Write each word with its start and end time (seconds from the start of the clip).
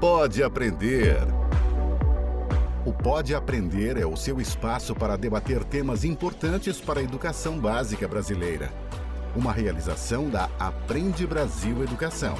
Pode 0.00 0.42
Aprender. 0.42 1.18
O 2.86 2.92
Pode 2.92 3.34
Aprender 3.34 3.98
é 3.98 4.06
o 4.06 4.16
seu 4.16 4.40
espaço 4.40 4.94
para 4.94 5.14
debater 5.14 5.62
temas 5.62 6.04
importantes 6.04 6.80
para 6.80 7.00
a 7.00 7.02
educação 7.02 7.58
básica 7.58 8.08
brasileira. 8.08 8.72
Uma 9.36 9.52
realização 9.52 10.30
da 10.30 10.48
Aprende 10.58 11.26
Brasil 11.26 11.82
Educação. 11.82 12.34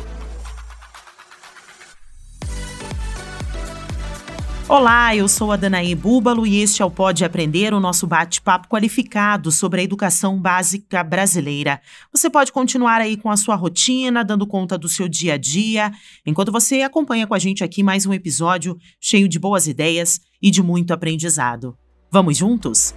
Olá, 4.71 5.17
eu 5.17 5.27
sou 5.27 5.51
a 5.51 5.57
Danaí 5.57 5.97
Búbalo 5.97 6.47
e 6.47 6.63
este 6.63 6.81
é 6.81 6.85
o 6.85 6.91
Pode 6.93 7.25
Aprender, 7.25 7.75
o 7.75 7.81
nosso 7.81 8.07
bate-papo 8.07 8.69
qualificado 8.69 9.51
sobre 9.51 9.81
a 9.81 9.83
educação 9.83 10.41
básica 10.41 11.03
brasileira. 11.03 11.81
Você 12.13 12.31
pode 12.31 12.53
continuar 12.53 13.01
aí 13.01 13.17
com 13.17 13.33
a 13.33 13.37
sua 13.37 13.57
rotina, 13.57 14.25
dando 14.25 14.47
conta 14.47 14.79
do 14.79 14.89
seu 14.89 15.09
dia 15.09 15.35
a 15.35 15.37
dia, 15.37 15.91
enquanto 16.25 16.53
você 16.53 16.83
acompanha 16.83 17.27
com 17.27 17.35
a 17.35 17.39
gente 17.41 17.65
aqui 17.65 17.83
mais 17.83 18.07
um 18.07 18.15
episódio 18.15 18.79
cheio 19.01 19.29
de 19.29 19.41
boas 19.41 19.67
ideias 19.67 20.21
e 20.41 20.53
de 20.53 20.63
muito 20.63 20.93
aprendizado. 20.93 21.77
Vamos 22.09 22.37
juntos? 22.37 22.95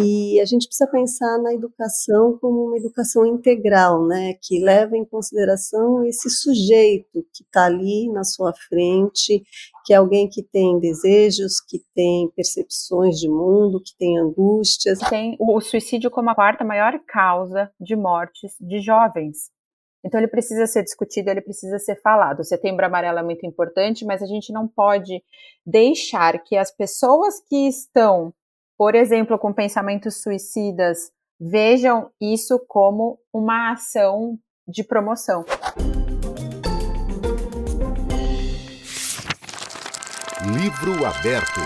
E 0.00 0.40
a 0.40 0.44
gente 0.44 0.66
precisa 0.66 0.88
pensar 0.90 1.38
na 1.38 1.52
educação 1.52 2.38
como 2.40 2.66
uma 2.66 2.76
educação 2.76 3.26
integral, 3.26 4.06
né, 4.06 4.34
que 4.40 4.60
leva 4.60 4.96
em 4.96 5.04
consideração 5.04 6.04
esse 6.04 6.30
sujeito 6.30 7.26
que 7.34 7.42
está 7.42 7.64
ali 7.64 8.08
na 8.12 8.22
sua 8.22 8.52
frente, 8.68 9.42
que 9.84 9.92
é 9.92 9.96
alguém 9.96 10.28
que 10.28 10.42
tem 10.42 10.78
desejos, 10.78 11.60
que 11.60 11.80
tem 11.94 12.30
percepções 12.36 13.18
de 13.18 13.28
mundo, 13.28 13.82
que 13.82 13.96
tem 13.98 14.18
angústias. 14.18 14.98
Tem 15.10 15.36
o 15.40 15.60
suicídio 15.60 16.10
como 16.10 16.30
a 16.30 16.34
quarta 16.34 16.64
maior 16.64 16.98
causa 17.06 17.70
de 17.80 17.96
mortes 17.96 18.52
de 18.60 18.80
jovens. 18.80 19.50
Então 20.04 20.20
ele 20.20 20.28
precisa 20.28 20.66
ser 20.66 20.84
discutido, 20.84 21.28
ele 21.28 21.40
precisa 21.40 21.78
ser 21.78 22.00
falado. 22.00 22.40
O 22.40 22.44
Setembro 22.44 22.86
Amarelo 22.86 23.18
é 23.18 23.22
muito 23.22 23.44
importante, 23.44 24.04
mas 24.04 24.22
a 24.22 24.26
gente 24.26 24.52
não 24.52 24.68
pode 24.68 25.22
deixar 25.66 26.42
que 26.44 26.56
as 26.56 26.70
pessoas 26.70 27.40
que 27.48 27.66
estão 27.68 28.32
por 28.78 28.94
exemplo, 28.94 29.36
com 29.36 29.52
pensamentos 29.52 30.22
suicidas, 30.22 31.10
vejam 31.40 32.12
isso 32.20 32.64
como 32.68 33.18
uma 33.34 33.72
ação 33.72 34.38
de 34.68 34.84
promoção. 34.84 35.44
Livro 40.56 41.04
aberto. 41.04 41.60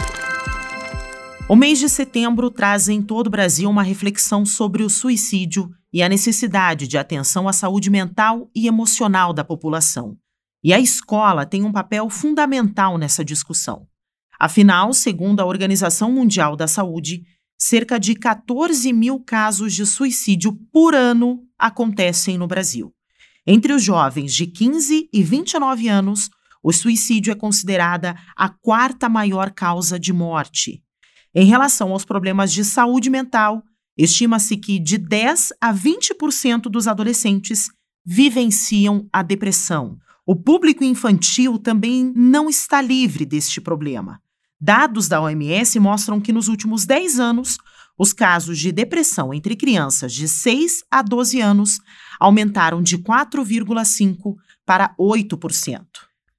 O 1.47 1.55
mês 1.55 1.79
de 1.79 1.89
setembro 1.91 2.51
traz 2.51 2.89
em 2.89 3.03
todo 3.03 3.27
o 3.27 3.31
Brasil 3.31 3.69
uma 3.69 3.83
reflexão 3.83 4.47
sobre 4.47 4.83
o 4.83 4.89
suicídio 4.89 5.69
e 5.93 6.03
a 6.03 6.09
necessidade 6.09 6.89
de 6.89 6.97
atenção 6.97 7.47
à 7.47 7.53
saúde 7.53 7.91
mental 7.91 8.51
e 8.57 8.67
emocional 8.67 9.35
da 9.35 9.45
população. 9.45 10.17
E 10.65 10.73
a 10.73 10.81
escola 10.81 11.45
tem 11.45 11.63
um 11.63 11.73
papel 11.73 12.09
fundamental 12.09 12.97
nessa 12.97 13.23
discussão. 13.23 13.87
Afinal, 14.43 14.93
segundo 14.93 15.39
a 15.39 15.47
Organização 15.47 16.11
Mundial 16.11 16.57
da 16.57 16.67
Saúde, 16.67 17.23
cerca 17.57 17.97
de 17.97 18.17
14 18.17 18.93
mil 18.93 19.21
casos 19.21 19.73
de 19.73 19.87
suicídio 19.87 20.59
por 20.73 20.97
ano 20.97 21.45
acontecem 21.57 22.37
no 22.37 22.49
Brasil. 22.49 22.93
Entre 23.47 23.73
os 23.73 23.85
jovens 23.85 24.35
de 24.35 24.49
15 24.49 25.09
e 25.13 25.23
29 25.23 25.87
anos, 25.87 26.29
o 26.61 26.73
suicídio 26.73 27.31
é 27.31 27.37
considerada 27.37 28.17
a 28.37 28.49
quarta 28.49 29.09
maior 29.09 29.53
causa 29.53 29.97
de 29.97 30.13
morte. 30.13 30.83
Em 31.33 31.47
relação 31.47 31.93
aos 31.93 32.05
problemas 32.05 32.53
de 32.53 32.65
saúde 32.65 33.09
mental, 33.09 33.63
estima-se 33.97 34.57
que 34.57 34.81
de 34.81 34.99
10 34.99 35.51
a 35.61 35.73
20% 35.73 36.63
dos 36.63 36.89
adolescentes 36.89 37.69
vivenciam 38.05 39.07
a 39.13 39.23
depressão. 39.23 39.99
O 40.27 40.35
público 40.35 40.83
infantil 40.83 41.59
também 41.59 42.13
não 42.17 42.51
está 42.51 42.83
livre 42.83 43.25
deste 43.25 43.61
problema. 43.61 44.21
Dados 44.65 45.09
da 45.09 45.21
OMS 45.21 45.81
mostram 45.81 46.21
que 46.21 46.33
nos 46.33 46.47
últimos 46.47 46.87
10 46.87 47.19
anos, 47.19 47.59
os 47.99 48.13
casos 48.13 48.61
de 48.61 48.71
depressão 48.71 49.35
entre 49.35 49.57
crianças 49.57 50.13
de 50.13 50.29
6 50.29 50.85
a 50.89 51.03
12 51.03 51.41
anos 51.41 51.81
aumentaram 52.21 52.81
de 52.81 52.97
4,5% 52.97 54.37
para 54.65 54.95
8%. 54.97 55.85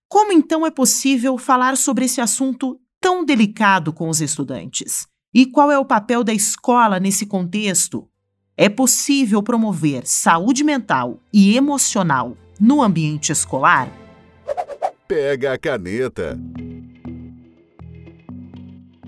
Como 0.08 0.32
então 0.32 0.66
é 0.66 0.72
possível 0.72 1.38
falar 1.38 1.76
sobre 1.76 2.06
esse 2.06 2.22
assunto 2.22 2.80
tão 3.02 3.26
delicado 3.26 3.92
com 3.92 4.08
os 4.08 4.22
estudantes? 4.22 5.06
E 5.34 5.46
qual 5.46 5.70
é 5.70 5.78
o 5.78 5.84
papel 5.84 6.24
da 6.24 6.34
escola 6.34 7.02
nesse 7.02 7.26
contexto? 7.26 8.08
É 8.56 8.70
possível 8.70 9.44
promover 9.44 10.08
saúde 10.08 10.64
mental 10.64 11.20
e 11.34 11.58
emocional 11.58 12.38
no 12.58 12.82
ambiente 12.82 13.34
escolar? 13.34 13.92
Pega 15.10 15.52
a 15.52 15.58
caneta 15.58 16.40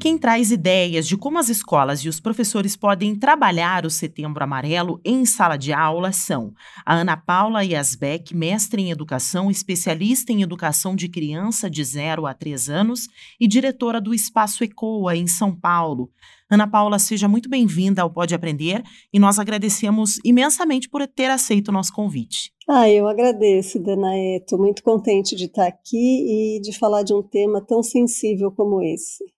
quem 0.05 0.19
traz 0.19 0.51
ideias 0.51 1.07
de 1.07 1.17
como 1.17 1.39
as 1.39 1.49
escolas 1.49 2.01
e 2.01 2.07
os 2.07 2.19
professores 2.19 2.75
podem 2.75 3.15
trabalhar 3.15 3.87
o 3.87 3.89
Setembro 3.89 4.43
Amarelo 4.43 5.01
em 5.03 5.25
sala 5.25 5.57
de 5.57 5.73
aula 5.73 6.11
são 6.11 6.53
a 6.85 6.93
Ana 6.93 7.17
Paula 7.17 7.65
Yasbeck, 7.65 8.35
mestre 8.35 8.83
em 8.83 8.91
educação, 8.91 9.49
especialista 9.49 10.31
em 10.31 10.43
educação 10.43 10.95
de 10.95 11.09
criança 11.09 11.67
de 11.71 11.83
0 11.83 12.27
a 12.27 12.35
3 12.35 12.69
anos 12.69 13.07
e 13.39 13.47
diretora 13.47 13.99
do 13.99 14.13
Espaço 14.13 14.63
ECOA 14.63 15.15
em 15.15 15.25
São 15.25 15.55
Paulo. 15.55 16.11
Ana 16.51 16.67
Paula, 16.67 16.99
seja 16.99 17.27
muito 17.27 17.49
bem-vinda 17.49 18.03
ao 18.03 18.11
Pode 18.11 18.35
Aprender 18.35 18.83
e 19.11 19.17
nós 19.17 19.39
agradecemos 19.39 20.19
imensamente 20.23 20.87
por 20.87 21.07
ter 21.07 21.31
aceito 21.31 21.69
o 21.69 21.71
nosso 21.71 21.91
convite. 21.91 22.53
Ah, 22.69 22.87
eu 22.87 23.07
agradeço, 23.07 23.79
Danae. 23.79 24.39
Muito 24.51 24.83
contente 24.83 25.35
de 25.35 25.45
estar 25.45 25.65
aqui 25.65 26.57
e 26.57 26.61
de 26.61 26.77
falar 26.77 27.01
de 27.01 27.11
um 27.11 27.23
tema 27.23 27.59
tão 27.59 27.81
sensível 27.81 28.51
como 28.51 28.83
esse. 28.83 29.33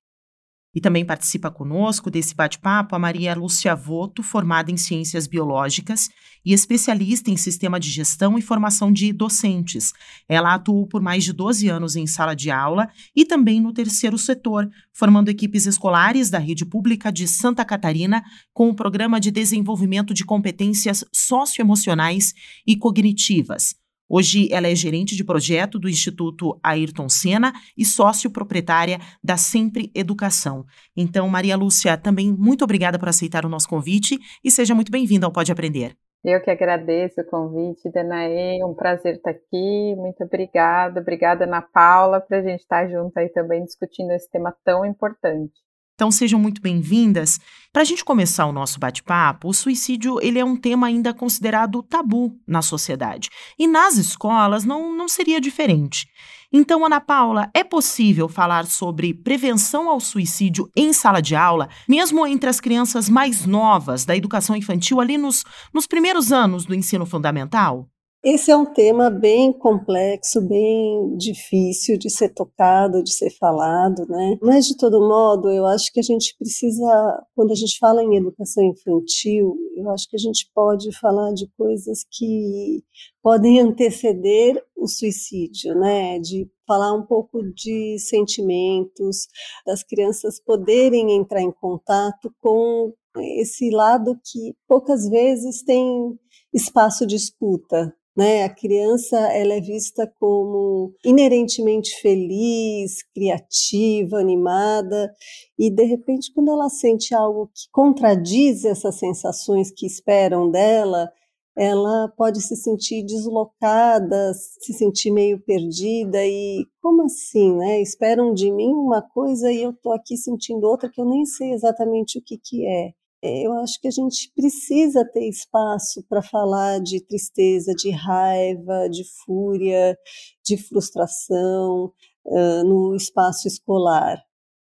E 0.78 0.80
também 0.80 1.04
participa 1.04 1.50
conosco 1.50 2.12
desse 2.12 2.36
bate-papo 2.36 2.96
a 2.96 3.00
Maria 3.00 3.34
Lúcia 3.34 3.76
Voto, 3.76 4.22
formada 4.22 4.70
em 4.70 4.78
Ciências 4.78 5.26
Biológicas 5.26 6.08
e 6.46 6.54
especialista 6.54 7.32
em 7.32 7.36
Sistema 7.36 7.80
de 7.80 7.90
Gestão 7.90 8.38
e 8.38 8.44
Formação 8.44 8.92
de 8.92 9.12
Docentes. 9.12 9.92
Ela 10.30 10.54
atuou 10.54 10.86
por 10.86 11.02
mais 11.02 11.24
de 11.24 11.34
12 11.34 11.68
anos 11.68 11.96
em 11.96 12.06
sala 12.06 12.36
de 12.36 12.52
aula 12.52 12.88
e 13.16 13.26
também 13.26 13.60
no 13.60 13.74
terceiro 13.74 14.20
setor, 14.20 14.70
formando 14.94 15.30
equipes 15.30 15.66
escolares 15.66 16.30
da 16.30 16.38
rede 16.38 16.64
pública 16.64 17.12
de 17.12 17.28
Santa 17.28 17.66
Catarina 17.66 18.24
com 18.54 18.70
o 18.70 18.76
Programa 18.76 19.20
de 19.20 19.32
Desenvolvimento 19.32 20.14
de 20.14 20.24
Competências 20.24 21.04
Socioemocionais 21.12 22.36
e 22.68 22.78
Cognitivas. 22.78 23.74
Hoje 24.10 24.48
ela 24.52 24.68
é 24.68 24.76
gerente 24.76 25.16
de 25.16 25.24
projeto 25.24 25.78
do 25.78 25.90
Instituto 25.90 26.58
Ayrton 26.64 27.10
Senna 27.10 27.52
e 27.78 27.84
sócio 27.84 28.32
proprietária 28.32 29.00
da 29.24 29.36
Sempre 29.36 29.92
Educação. 29.94 30.66
Então, 30.96 31.28
Maria 31.28 31.58
Lúcia, 31.58 31.98
também 31.98 32.32
muito 32.32 32.64
obrigada 32.64 32.98
por 32.98 33.10
aceitar 33.10 33.46
o 33.46 33.50
nosso 33.50 33.68
convite 33.68 34.18
e 34.44 34.50
seja 34.50 34.74
muito 34.74 34.92
bem-vinda 34.92 35.26
ao 35.26 35.32
Pode 35.32 35.52
Aprender. 35.52 35.96
Eu 36.24 36.42
que 36.42 36.50
agradeço 36.50 37.22
o 37.22 37.26
convite, 37.26 37.92
Danae, 37.92 38.64
um 38.64 38.74
prazer 38.74 39.16
estar 39.16 39.30
aqui, 39.30 39.96
muito 39.96 40.24
obrigada, 40.24 41.00
obrigada 41.00 41.46
Ana 41.46 41.62
Paula, 41.62 42.20
para 42.20 42.40
a 42.40 42.42
gente 42.42 42.62
estar 42.62 42.88
junto 42.90 43.18
aí 43.18 43.30
também 43.30 43.64
discutindo 43.64 44.12
esse 44.12 44.30
tema 44.30 44.54
tão 44.64 44.86
importante. 44.86 45.54
Então 45.98 46.12
sejam 46.12 46.40
muito 46.40 46.62
bem-vindas. 46.62 47.40
Para 47.74 47.82
a 47.82 47.86
gente 47.86 48.06
começar 48.06 48.46
o 48.46 48.52
nosso 48.52 48.80
bate-papo, 48.80 49.50
o 49.50 49.54
suicídio 49.54 50.20
ele 50.22 50.38
é 50.38 50.46
um 50.46 50.56
tema 50.56 50.86
ainda 50.86 51.12
considerado 51.12 51.82
tabu 51.82 52.40
na 52.48 52.62
sociedade. 52.62 53.30
E 53.58 53.66
nas 53.66 53.98
escolas 53.98 54.64
não, 54.64 54.96
não 54.96 55.08
seria 55.08 55.42
diferente. 55.42 56.08
Então, 56.54 56.86
Ana 56.86 57.02
Paula, 57.02 57.50
é 57.52 57.64
possível 57.64 58.30
falar 58.30 58.68
sobre 58.68 59.12
prevenção 59.12 59.90
ao 59.90 60.00
suicídio 60.00 60.70
em 60.76 60.94
sala 60.94 61.20
de 61.20 61.36
aula, 61.36 61.68
mesmo 61.90 62.28
entre 62.28 62.48
as 62.48 62.60
crianças 62.60 63.10
mais 63.10 63.48
novas 63.48 64.06
da 64.06 64.16
educação 64.16 64.56
infantil, 64.56 65.02
ali 65.02 65.18
nos, 65.18 65.44
nos 65.74 65.88
primeiros 65.88 66.32
anos 66.32 66.64
do 66.64 66.76
ensino 66.76 67.08
fundamental? 67.08 67.90
Esse 68.24 68.50
é 68.50 68.58
um 68.58 68.66
tema 68.66 69.12
bem 69.12 69.54
complexo, 69.54 70.42
bem 70.42 71.16
difícil 71.18 71.98
de 71.98 72.10
ser 72.10 72.30
tocado, 72.34 73.04
de 73.04 73.14
ser 73.14 73.30
falado, 73.30 74.08
né? 74.08 74.38
Mas 74.42 74.66
de 74.66 74.76
todo 74.76 75.08
modo, 75.08 75.50
eu 75.50 75.66
acho 75.68 75.94
que 75.94 76.00
a 76.00 76.04
gente 76.04 76.36
precisa, 76.38 77.24
quando 77.36 77.52
a 77.52 77.56
gente 77.56 77.78
fala 77.78 78.04
em 78.04 78.16
educação 78.18 78.64
infantil, 78.64 79.56
eu 79.78 79.90
acho 79.92 80.10
que 80.10 80.16
a 80.16 80.20
gente 80.20 80.50
pode 80.54 80.92
falar 80.98 81.32
de 81.34 81.48
coisas 81.56 82.06
que 82.12 82.84
podem 83.22 83.62
anteceder 83.62 84.62
o 84.76 84.88
suicídio, 84.88 85.76
né? 85.76 86.20
De 86.20 86.50
falar 86.66 86.94
um 86.94 87.06
pouco 87.06 87.44
de 87.54 87.98
sentimentos, 88.00 89.28
das 89.66 89.84
crianças 89.84 90.42
poderem 90.44 91.16
entrar 91.16 91.42
em 91.42 91.52
contato 91.52 92.34
com 92.42 92.92
esse 93.40 93.70
lado 93.70 94.20
que 94.26 94.56
poucas 94.68 95.08
vezes 95.08 95.64
tem 95.64 96.20
espaço 96.54 97.06
de 97.06 97.16
escuta, 97.16 97.96
né? 98.18 98.44
A 98.44 98.50
criança 98.50 99.16
ela 99.32 99.54
é 99.54 99.62
vista 99.62 100.12
como 100.20 100.92
inerentemente 101.06 102.02
feliz, 102.02 103.04
criativa, 103.14 104.18
animada, 104.18 105.14
e 105.58 105.70
de 105.70 105.84
repente 105.84 106.34
quando 106.34 106.52
ela 106.52 106.68
sente 106.68 107.14
algo 107.14 107.48
que 107.48 107.70
contradiz 107.72 108.66
essas 108.66 108.98
sensações 108.98 109.72
que 109.72 109.86
esperam 109.86 110.50
dela, 110.50 111.12
ela 111.56 112.08
pode 112.18 112.42
se 112.42 112.56
sentir 112.56 113.04
deslocada, 113.04 114.32
se 114.34 114.74
sentir 114.74 115.12
meio 115.12 115.40
perdida 115.44 116.26
e 116.26 116.66
como 116.82 117.04
assim, 117.04 117.56
né? 117.56 117.82
Esperam 117.82 118.34
de 118.34 118.52
mim 118.52 118.70
uma 118.74 119.02
coisa 119.02 119.52
e 119.52 119.62
eu 119.64 119.72
estou 119.72 119.92
aqui 119.94 120.18
sentindo 120.18 120.68
outra 120.68 120.90
que 120.90 121.02
eu 121.02 121.06
nem 121.06 121.26
sei 121.26 121.52
exatamente 121.54 122.20
o 122.20 122.24
que 122.24 122.38
que 122.38 122.66
é. 122.68 122.94
É 123.24 123.46
eu 123.46 123.54
acho 123.54 123.80
que 123.82 123.88
a 123.88 123.92
gente 123.92 124.32
precisa 124.36 125.06
ter 125.06 125.28
espaço 125.28 126.04
para 126.10 126.22
falar 126.22 126.80
de 126.80 127.02
tristeza, 127.02 127.74
de 127.74 127.90
raiva, 127.92 128.88
de 128.90 129.04
fúria, 129.26 129.98
de 130.46 130.58
frustração 130.58 131.94
uh, 132.26 132.64
no 132.64 132.96
espaço 132.96 133.48
escolar 133.48 134.22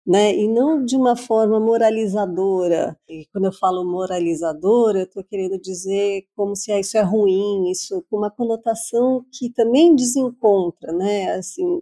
né? 0.07 0.35
E 0.35 0.49
não 0.49 0.85
de 0.85 0.97
uma 0.97 1.15
forma 1.17 1.61
moralizadora. 1.61 2.99
E 3.09 3.27
quando 3.33 3.45
eu 3.47 3.53
falo 3.53 3.85
moralizadora, 3.85 5.01
eu 5.01 5.05
estou 5.05 5.23
querendo 5.25 5.57
dizer 5.61 6.25
como 6.35 6.57
se 6.57 6.73
ah, 6.73 6.81
isso 6.81 6.97
é 6.99 7.03
ruim, 7.03 7.71
isso 7.71 8.05
com 8.11 8.19
uma 8.19 8.31
conotação 8.31 9.25
que 9.33 9.51
também 9.53 9.95
desencontra, 9.95 10.93
né? 10.93 11.33
Assim, 11.35 11.81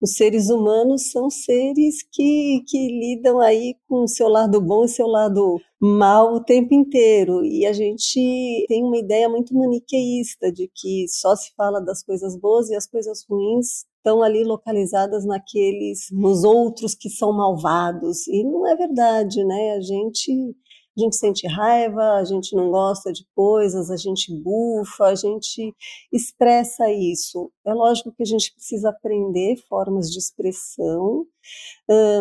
os 0.00 0.14
seres 0.14 0.50
humanos 0.50 1.10
são 1.10 1.30
seres 1.30 2.02
que, 2.12 2.62
que 2.66 2.88
lidam 2.88 3.40
aí 3.40 3.74
com 3.88 4.04
o 4.04 4.08
seu 4.08 4.28
lado 4.28 4.60
bom 4.60 4.84
e 4.84 4.88
seu 4.88 5.06
lado 5.06 5.58
mal 5.80 6.34
o 6.34 6.44
tempo 6.44 6.74
inteiro. 6.74 7.44
E 7.44 7.64
a 7.66 7.72
gente 7.72 8.66
tem 8.68 8.84
uma 8.84 8.98
ideia 8.98 9.28
muito 9.28 9.54
maniqueísta 9.54 10.52
de 10.52 10.70
que 10.74 11.06
só 11.08 11.34
se 11.34 11.52
fala 11.56 11.80
das 11.80 12.02
coisas 12.02 12.38
boas 12.38 12.68
e 12.68 12.76
as 12.76 12.86
coisas 12.86 13.24
ruins 13.28 13.86
estão 13.96 14.22
ali 14.22 14.44
localizadas 14.44 15.24
naqueles, 15.24 16.06
nos 16.12 16.44
outros 16.44 16.94
que 16.94 17.10
são 17.10 17.32
malvados. 17.32 18.26
E 18.28 18.44
não 18.44 18.66
é 18.66 18.76
verdade, 18.76 19.44
né? 19.44 19.72
A 19.72 19.80
gente 19.80 20.54
a 20.96 21.00
gente 21.00 21.16
sente 21.16 21.46
raiva, 21.46 22.14
a 22.14 22.24
gente 22.24 22.56
não 22.56 22.70
gosta 22.70 23.12
de 23.12 23.24
coisas, 23.34 23.90
a 23.90 23.96
gente 23.96 24.32
bufa, 24.32 25.04
a 25.04 25.14
gente 25.14 25.74
expressa 26.12 26.90
isso. 26.90 27.52
É 27.66 27.74
lógico 27.74 28.12
que 28.12 28.22
a 28.22 28.26
gente 28.26 28.52
precisa 28.54 28.88
aprender 28.88 29.56
formas 29.68 30.10
de 30.10 30.18
expressão, 30.18 31.26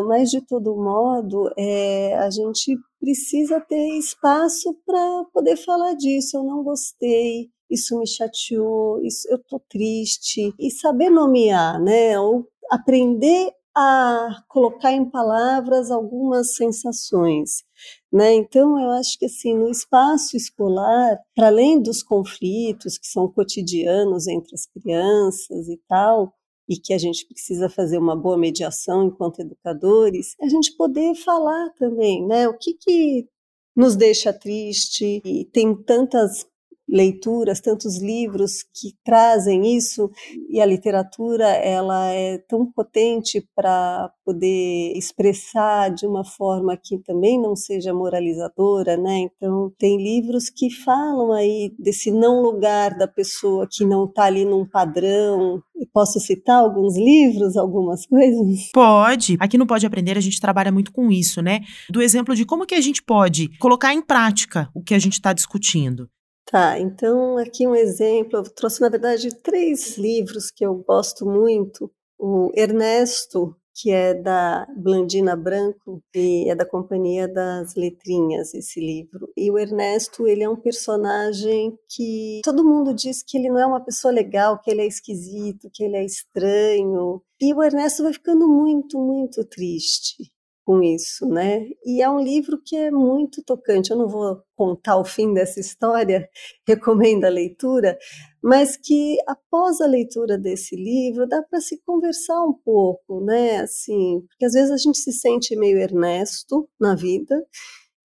mas 0.08 0.30
de 0.30 0.42
todo 0.42 0.76
modo, 0.76 1.50
é, 1.58 2.16
a 2.18 2.30
gente 2.30 2.78
precisa 3.00 3.62
ter 3.62 3.98
espaço 3.98 4.76
para 4.86 5.26
poder 5.34 5.56
falar 5.58 5.94
disso. 5.94 6.38
Eu 6.38 6.44
não 6.44 6.64
gostei, 6.64 7.50
isso 7.70 7.98
me 7.98 8.08
chateou, 8.08 9.02
isso, 9.04 9.28
eu 9.30 9.38
estou 9.38 9.62
triste, 9.70 10.54
e 10.60 10.70
saber 10.70 11.10
nomear, 11.10 11.82
né? 11.82 12.20
Ou 12.20 12.48
aprender 12.70 13.52
a 13.76 14.44
colocar 14.48 14.92
em 14.92 15.10
palavras 15.10 15.92
algumas 15.92 16.56
sensações. 16.56 17.64
Né? 18.12 18.34
Então, 18.34 18.80
eu 18.80 18.92
acho 18.92 19.18
que 19.20 19.26
assim, 19.26 19.54
no 19.54 19.70
espaço 19.70 20.38
escolar, 20.38 21.18
para 21.36 21.48
além 21.48 21.82
dos 21.82 22.02
conflitos 22.02 22.98
que 22.98 23.08
são 23.08 23.28
cotidianos 23.28 24.28
entre 24.28 24.56
as 24.56 24.66
crianças 24.66 25.68
e 25.68 25.78
tal, 25.88 26.34
e 26.68 26.78
que 26.78 26.94
a 26.94 26.98
gente 26.98 27.28
precisa 27.28 27.70
fazer 27.70 27.98
uma 27.98 28.16
boa 28.16 28.38
mediação 28.38 29.06
enquanto 29.06 29.40
educadores, 29.40 30.36
a 30.42 30.48
gente 30.48 30.76
poder 30.76 31.14
falar 31.16 31.70
também, 31.78 32.26
né? 32.26 32.48
O 32.48 32.58
que, 32.58 32.74
que 32.74 33.28
nos 33.76 33.96
deixa 33.96 34.34
triste 34.34 35.22
e 35.24 35.46
tem 35.46 35.76
tantas 35.84 36.48
leituras, 36.88 37.60
tantos 37.60 38.02
livros 38.02 38.64
que 38.64 38.94
trazem 39.04 39.76
isso 39.76 40.10
e 40.50 40.62
a 40.62 40.66
literatura 40.66 41.48
ela 41.48 42.12
é 42.12 42.38
tão 42.38 42.66
potente 42.72 43.46
para 43.56 44.12
poder 44.24 44.94
expressar 44.96 45.90
de 45.90 46.06
uma 46.06 46.24
forma 46.24 46.78
que 46.78 46.98
também 47.00 47.42
não 47.42 47.56
seja 47.56 47.94
moralizadora, 47.94 48.98
né? 48.98 49.20
Então 49.20 49.72
tem 49.78 50.02
livros 50.02 50.50
que 50.50 50.70
falam 50.70 51.32
aí 51.32 51.74
desse 51.78 52.12
não 52.12 52.42
lugar 52.42 52.98
da 52.98 53.08
pessoa 53.08 53.68
que 53.70 53.84
não 53.86 54.06
está 54.06 54.26
ali 54.26 54.46
num 54.46 54.66
padrão. 54.66 55.62
posso 55.94 56.20
citar 56.20 56.58
alguns 56.58 56.98
livros, 56.98 57.58
algumas 57.58 58.06
coisas? 58.08 58.72
Pode. 58.74 59.38
Aqui 59.40 59.58
no 59.58 59.68
Pode 59.68 59.86
Aprender 59.86 60.18
a 60.18 60.22
gente 60.22 60.40
trabalha 60.40 60.72
muito 60.72 60.92
com 60.92 61.12
isso, 61.12 61.42
né? 61.42 61.62
Do 61.90 62.02
exemplo 62.02 62.36
de 62.36 62.46
como 62.46 62.66
que 62.66 62.76
a 62.76 62.82
gente 62.82 63.04
pode 63.04 63.50
colocar 63.58 63.94
em 63.94 64.02
prática 64.02 64.70
o 64.74 64.82
que 64.82 64.94
a 64.94 65.00
gente 65.00 65.14
está 65.14 65.34
discutindo. 65.34 66.10
Tá, 66.46 66.80
então 66.80 67.38
aqui 67.38 67.68
um 67.68 67.76
exemplo, 67.76 68.38
eu 68.40 68.44
trouxe 68.44 68.80
na 68.80 68.88
verdade 68.90 69.30
três 69.42 69.98
livros 69.98 70.52
que 70.52 70.64
eu 70.66 70.76
gosto 70.76 71.26
muito. 71.26 71.92
O 72.20 72.52
Ernesto, 72.56 73.56
que 73.74 73.92
é 73.92 74.14
da 74.14 74.68
Blandina 74.78 75.36
Branco 75.36 76.02
e 76.14 76.50
é 76.50 76.56
da 76.56 76.66
Companhia 76.66 77.28
das 77.28 77.74
Letrinhas 77.76 78.54
esse 78.54 78.80
livro. 78.80 79.28
E 79.36 79.50
o 79.50 79.58
Ernesto, 79.58 80.28
ele 80.28 80.44
é 80.44 80.50
um 80.50 80.56
personagem 80.56 81.78
que 81.90 82.42
todo 82.44 82.64
mundo 82.64 82.94
diz 82.94 83.24
que 83.24 83.38
ele 83.38 83.50
não 83.50 83.60
é 83.60 83.66
uma 83.66 83.84
pessoa 83.84 84.14
legal, 84.14 84.62
que 84.62 84.70
ele 84.70 84.82
é 84.82 84.88
esquisito, 84.88 85.70
que 85.74 85.84
ele 85.84 85.98
é 85.98 86.06
estranho. 86.06 87.22
E 87.42 87.54
o 87.54 87.64
Ernesto 87.64 88.04
vai 88.04 88.14
ficando 88.14 88.48
muito, 88.48 89.00
muito 89.00 89.44
triste 89.44 90.32
com 90.66 90.82
isso, 90.82 91.28
né? 91.28 91.68
E 91.86 92.02
é 92.02 92.10
um 92.10 92.20
livro 92.20 92.60
que 92.62 92.76
é 92.76 92.90
muito 92.90 93.44
tocante. 93.44 93.92
Eu 93.92 93.98
não 93.98 94.08
vou 94.08 94.42
contar 94.56 94.98
o 94.98 95.06
fim 95.06 95.34
dessa 95.34 95.60
história, 95.60 96.28
recomendo 96.68 97.26
a 97.26 97.30
leitura, 97.30 97.98
mas 98.44 98.76
que 98.76 99.18
após 99.28 99.80
a 99.80 99.86
leitura 99.86 100.38
desse 100.38 100.76
livro 100.76 101.28
dá 101.28 101.44
para 101.44 101.62
se 101.62 101.80
conversar 101.86 102.44
um 102.44 102.54
pouco, 102.54 103.24
né? 103.24 103.58
Assim, 103.58 104.22
porque 104.28 104.46
às 104.46 104.54
vezes 104.54 104.72
a 104.72 104.78
gente 104.78 104.98
se 104.98 105.14
sente 105.14 105.56
meio 105.56 105.78
Ernesto 105.78 106.68
na 106.80 106.96
vida 106.96 107.46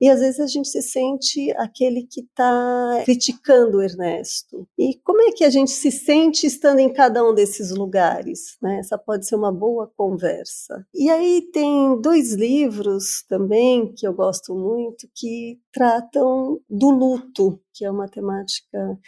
e 0.01 0.09
às 0.09 0.21
vezes 0.21 0.41
a 0.41 0.47
gente 0.47 0.69
se 0.69 0.81
sente 0.81 1.51
aquele 1.59 2.07
que 2.07 2.23
está 2.23 3.03
criticando 3.05 3.79
o 3.79 3.83
Ernesto. 3.83 4.67
E 4.79 4.99
como 5.05 5.21
é 5.23 5.33
que 5.33 5.45
a 5.45 5.51
gente 5.51 5.71
se 5.71 5.91
sente 5.91 6.47
estando 6.47 6.79
em 6.79 6.93
cada 6.93 7.23
um 7.23 7.35
desses 7.35 7.71
lugares? 7.71 8.57
Né? 8.63 8.79
Essa 8.79 8.97
pode 8.97 9.27
ser 9.27 9.37
uma 9.37 9.53
boa 9.53 9.91
conversa. 9.95 10.87
E 10.95 11.11
aí 11.11 11.43
tem 11.53 12.01
dois 12.01 12.33
livros 12.33 13.23
também 13.29 13.93
que 13.93 14.07
eu 14.07 14.15
gosto 14.15 14.55
muito 14.55 15.07
que 15.15 15.61
tratam 15.73 16.61
do 16.69 16.91
luto, 16.91 17.61
que 17.75 17.85
é 17.85 17.91
uma 17.91 18.09
temática 18.09 18.99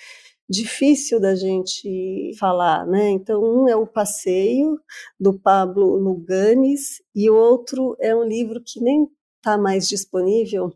difícil 0.49 1.19
da 1.19 1.35
gente 1.35 2.33
falar, 2.39 2.87
né? 2.87 3.09
Então, 3.09 3.43
um 3.43 3.67
é 3.67 3.75
o 3.75 3.87
Passeio 3.87 4.79
do 5.19 5.33
Pablo 5.39 5.97
Luganes 5.97 7.03
e 7.15 7.31
o 7.31 7.35
outro 7.35 7.97
é 7.99 8.15
um 8.15 8.23
livro 8.23 8.63
que 8.63 8.79
nem 8.79 9.09
está 9.39 9.57
mais 9.57 9.89
disponível, 9.89 10.73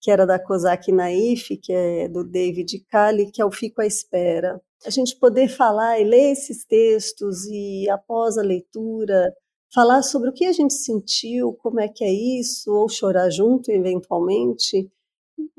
que 0.00 0.10
era 0.10 0.26
da 0.26 0.38
Kozak 0.38 0.90
Naif, 0.90 1.56
que 1.56 1.72
é 1.72 2.08
do 2.08 2.24
David 2.24 2.84
Kali, 2.90 3.30
que 3.30 3.40
é 3.40 3.44
o 3.44 3.50
Fico 3.50 3.80
à 3.80 3.86
Espera. 3.86 4.60
A 4.84 4.90
gente 4.90 5.16
poder 5.16 5.48
falar 5.48 6.00
e 6.00 6.04
ler 6.04 6.32
esses 6.32 6.64
textos 6.64 7.44
e, 7.46 7.88
após 7.90 8.38
a 8.38 8.42
leitura, 8.42 9.32
falar 9.72 10.02
sobre 10.02 10.30
o 10.30 10.32
que 10.32 10.46
a 10.46 10.52
gente 10.52 10.74
sentiu, 10.74 11.52
como 11.54 11.80
é 11.80 11.88
que 11.88 12.04
é 12.04 12.10
isso, 12.10 12.72
ou 12.72 12.88
chorar 12.88 13.30
junto, 13.30 13.70
eventualmente, 13.70 14.90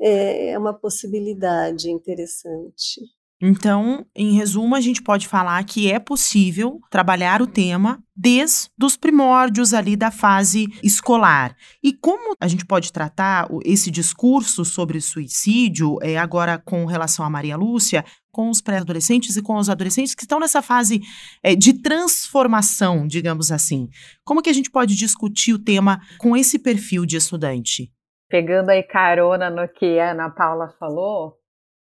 é, 0.00 0.50
é 0.50 0.58
uma 0.58 0.74
possibilidade 0.74 1.90
interessante. 1.90 3.00
Então, 3.44 4.06
em 4.14 4.34
resumo, 4.34 4.76
a 4.76 4.80
gente 4.80 5.02
pode 5.02 5.26
falar 5.26 5.64
que 5.64 5.90
é 5.90 5.98
possível 5.98 6.78
trabalhar 6.88 7.42
o 7.42 7.46
tema 7.46 8.00
desde 8.14 8.70
os 8.80 8.96
primórdios 8.96 9.74
ali 9.74 9.96
da 9.96 10.12
fase 10.12 10.68
escolar. 10.80 11.56
E 11.82 11.92
como 11.92 12.36
a 12.40 12.46
gente 12.46 12.64
pode 12.64 12.92
tratar 12.92 13.48
esse 13.64 13.90
discurso 13.90 14.64
sobre 14.64 15.00
suicídio, 15.00 15.98
é, 16.02 16.16
agora 16.16 16.56
com 16.56 16.86
relação 16.86 17.24
a 17.24 17.30
Maria 17.30 17.56
Lúcia, 17.56 18.04
com 18.30 18.48
os 18.48 18.60
pré-adolescentes 18.60 19.36
e 19.36 19.42
com 19.42 19.56
os 19.56 19.68
adolescentes 19.68 20.14
que 20.14 20.22
estão 20.22 20.38
nessa 20.38 20.62
fase 20.62 21.00
é, 21.42 21.56
de 21.56 21.82
transformação, 21.82 23.08
digamos 23.08 23.50
assim. 23.50 23.88
Como 24.24 24.40
que 24.40 24.50
a 24.50 24.54
gente 24.54 24.70
pode 24.70 24.94
discutir 24.94 25.52
o 25.52 25.58
tema 25.58 26.00
com 26.16 26.36
esse 26.36 26.60
perfil 26.60 27.04
de 27.04 27.16
estudante? 27.16 27.90
Pegando 28.30 28.70
aí 28.70 28.84
carona 28.84 29.50
no 29.50 29.68
que 29.68 29.98
a 29.98 30.12
Ana 30.12 30.30
Paula 30.30 30.68
falou, 30.78 31.41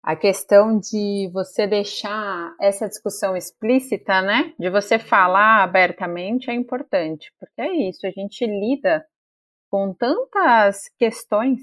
a 0.08 0.16
questão 0.16 0.78
de 0.78 1.28
você 1.34 1.66
deixar 1.66 2.54
essa 2.58 2.88
discussão 2.88 3.36
explícita, 3.36 4.22
né? 4.22 4.54
De 4.58 4.70
você 4.70 4.98
falar 4.98 5.62
abertamente 5.62 6.50
é 6.50 6.54
importante, 6.54 7.30
porque 7.38 7.60
é 7.60 7.70
isso, 7.90 8.06
a 8.06 8.10
gente 8.10 8.46
lida 8.46 9.04
com 9.70 9.92
tantas 9.92 10.88
questões 10.98 11.60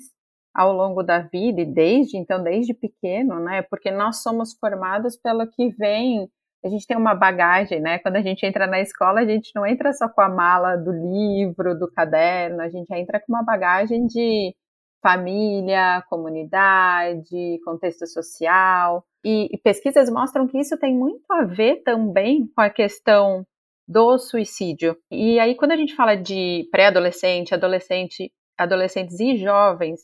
ao 0.53 0.71
longo 0.71 1.01
da 1.01 1.21
vida 1.21 1.61
e 1.61 1.65
desde 1.65 2.17
então, 2.17 2.43
desde 2.43 2.71
pequeno, 2.71 3.39
né? 3.39 3.63
Porque 3.63 3.89
nós 3.89 4.21
somos 4.21 4.53
formados 4.53 5.17
pelo 5.17 5.47
que 5.47 5.69
vem, 5.69 6.29
a 6.63 6.69
gente 6.69 6.85
tem 6.85 6.95
uma 6.95 7.15
bagagem, 7.15 7.81
né? 7.81 7.97
Quando 7.97 8.17
a 8.17 8.21
gente 8.21 8.45
entra 8.45 8.67
na 8.67 8.79
escola, 8.79 9.21
a 9.21 9.25
gente 9.25 9.49
não 9.55 9.65
entra 9.65 9.91
só 9.91 10.07
com 10.07 10.21
a 10.21 10.29
mala 10.29 10.75
do 10.75 10.91
livro, 10.91 11.73
do 11.73 11.91
caderno, 11.91 12.61
a 12.61 12.69
gente 12.69 12.93
entra 12.93 13.19
com 13.19 13.33
uma 13.33 13.43
bagagem 13.43 14.05
de 14.05 14.55
família, 15.05 16.03
comunidade, 16.09 17.59
contexto 17.63 18.07
social. 18.07 19.05
E, 19.23 19.47
e, 19.53 19.57
pesquisas 19.59 20.09
mostram 20.09 20.47
que 20.47 20.57
isso 20.57 20.75
tem 20.79 20.95
muito 20.95 21.31
a 21.31 21.43
ver 21.43 21.83
também 21.83 22.47
com 22.47 22.61
a 22.61 22.71
questão 22.71 23.45
do 23.87 24.17
suicídio. 24.17 24.97
E 25.11 25.39
aí, 25.39 25.53
quando 25.53 25.73
a 25.73 25.77
gente 25.77 25.95
fala 25.95 26.15
de 26.15 26.67
pré-adolescente, 26.71 27.53
adolescente, 27.53 28.31
adolescentes 28.57 29.19
e 29.19 29.37
jovens, 29.37 30.01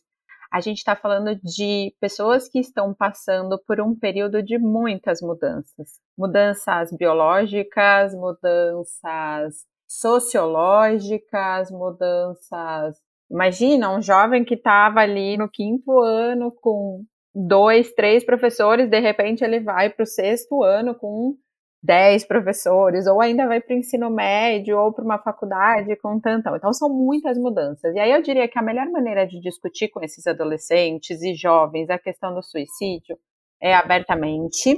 a 0.53 0.59
gente 0.59 0.77
está 0.77 0.95
falando 0.95 1.33
de 1.41 1.95
pessoas 1.99 2.47
que 2.47 2.59
estão 2.59 2.93
passando 2.93 3.57
por 3.65 3.81
um 3.81 3.95
período 3.95 4.43
de 4.43 4.59
muitas 4.59 5.19
mudanças. 5.19 5.99
Mudanças 6.15 6.91
biológicas, 6.91 8.13
mudanças 8.13 9.65
sociológicas, 9.87 11.71
mudanças. 11.71 13.00
Imagina 13.31 13.95
um 13.95 14.01
jovem 14.01 14.43
que 14.43 14.55
estava 14.55 14.99
ali 14.99 15.37
no 15.37 15.49
quinto 15.49 15.99
ano 16.01 16.51
com 16.51 17.03
dois, 17.33 17.93
três 17.93 18.25
professores, 18.25 18.89
de 18.89 18.99
repente 18.99 19.43
ele 19.43 19.61
vai 19.61 19.89
para 19.89 20.03
o 20.03 20.05
sexto 20.05 20.63
ano 20.63 20.93
com 20.93 21.35
10 21.83 22.25
professores, 22.25 23.07
ou 23.07 23.19
ainda 23.21 23.47
vai 23.47 23.59
para 23.59 23.73
o 23.73 23.77
ensino 23.79 24.09
médio, 24.09 24.77
ou 24.77 24.93
para 24.93 25.03
uma 25.03 25.17
faculdade 25.17 25.95
com 25.95 26.19
tantão. 26.19 26.55
Então, 26.55 26.71
são 26.73 26.89
muitas 26.89 27.37
mudanças. 27.37 27.95
E 27.95 27.99
aí 27.99 28.11
eu 28.11 28.21
diria 28.21 28.47
que 28.47 28.59
a 28.59 28.61
melhor 28.61 28.87
maneira 28.91 29.25
de 29.25 29.39
discutir 29.39 29.89
com 29.89 30.01
esses 30.01 30.27
adolescentes 30.27 31.21
e 31.23 31.33
jovens 31.33 31.89
a 31.89 31.97
questão 31.97 32.35
do 32.35 32.43
suicídio 32.43 33.17
é 33.59 33.73
abertamente, 33.73 34.77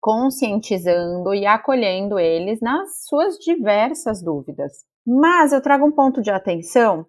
conscientizando 0.00 1.34
e 1.34 1.46
acolhendo 1.46 2.18
eles 2.18 2.60
nas 2.60 3.06
suas 3.06 3.36
diversas 3.38 4.22
dúvidas. 4.22 4.84
Mas 5.04 5.52
eu 5.52 5.60
trago 5.60 5.86
um 5.86 5.92
ponto 5.92 6.22
de 6.22 6.30
atenção 6.30 7.06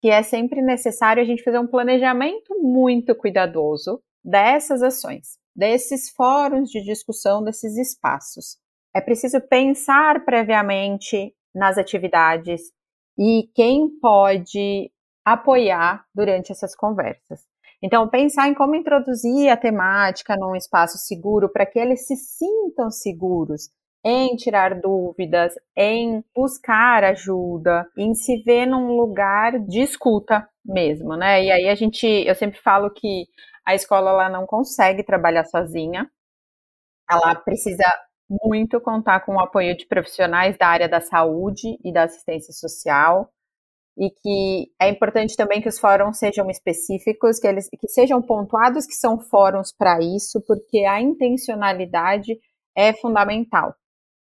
que 0.00 0.08
é 0.08 0.22
sempre 0.22 0.62
necessário 0.62 1.22
a 1.22 1.26
gente 1.26 1.42
fazer 1.42 1.58
um 1.58 1.66
planejamento 1.66 2.54
muito 2.60 3.14
cuidadoso 3.14 4.00
dessas 4.24 4.82
ações, 4.82 5.38
desses 5.54 6.10
fóruns 6.10 6.70
de 6.70 6.82
discussão, 6.82 7.42
desses 7.42 7.76
espaços. 7.76 8.58
É 8.94 9.00
preciso 9.00 9.40
pensar 9.40 10.24
previamente 10.24 11.34
nas 11.54 11.78
atividades 11.78 12.60
e 13.18 13.48
quem 13.54 13.88
pode 14.00 14.90
apoiar 15.24 16.04
durante 16.14 16.50
essas 16.50 16.74
conversas. 16.74 17.40
Então, 17.82 18.08
pensar 18.08 18.48
em 18.48 18.54
como 18.54 18.74
introduzir 18.74 19.48
a 19.48 19.56
temática 19.56 20.36
num 20.36 20.54
espaço 20.54 20.98
seguro 20.98 21.48
para 21.48 21.64
que 21.64 21.78
eles 21.78 22.06
se 22.06 22.16
sintam 22.16 22.90
seguros 22.90 23.70
em 24.04 24.34
tirar 24.36 24.80
dúvidas, 24.80 25.54
em 25.76 26.24
buscar 26.34 27.04
ajuda, 27.04 27.86
em 27.96 28.14
se 28.14 28.42
ver 28.42 28.66
num 28.66 28.96
lugar 28.96 29.58
de 29.60 29.80
escuta 29.82 30.48
mesmo, 30.64 31.16
né? 31.16 31.44
E 31.44 31.50
aí 31.50 31.68
a 31.68 31.74
gente, 31.74 32.06
eu 32.06 32.34
sempre 32.34 32.58
falo 32.60 32.90
que 32.90 33.26
a 33.66 33.74
escola 33.74 34.10
ela 34.10 34.28
não 34.28 34.46
consegue 34.46 35.04
trabalhar 35.04 35.44
sozinha. 35.44 36.10
Ela 37.10 37.34
precisa 37.34 37.84
muito 38.44 38.80
contar 38.80 39.20
com 39.20 39.34
o 39.34 39.40
apoio 39.40 39.76
de 39.76 39.86
profissionais 39.86 40.56
da 40.56 40.68
área 40.68 40.88
da 40.88 41.00
saúde 41.00 41.76
e 41.84 41.92
da 41.92 42.04
assistência 42.04 42.52
social, 42.52 43.28
e 43.98 44.10
que 44.10 44.72
é 44.80 44.88
importante 44.88 45.36
também 45.36 45.60
que 45.60 45.68
os 45.68 45.78
fóruns 45.78 46.18
sejam 46.18 46.48
específicos, 46.50 47.38
que 47.40 47.46
eles 47.48 47.68
que 47.68 47.88
sejam 47.88 48.22
pontuados 48.22 48.86
que 48.86 48.94
são 48.94 49.20
fóruns 49.20 49.72
para 49.72 50.00
isso, 50.00 50.42
porque 50.46 50.84
a 50.86 51.00
intencionalidade 51.00 52.38
é 52.76 52.92
fundamental. 52.94 53.74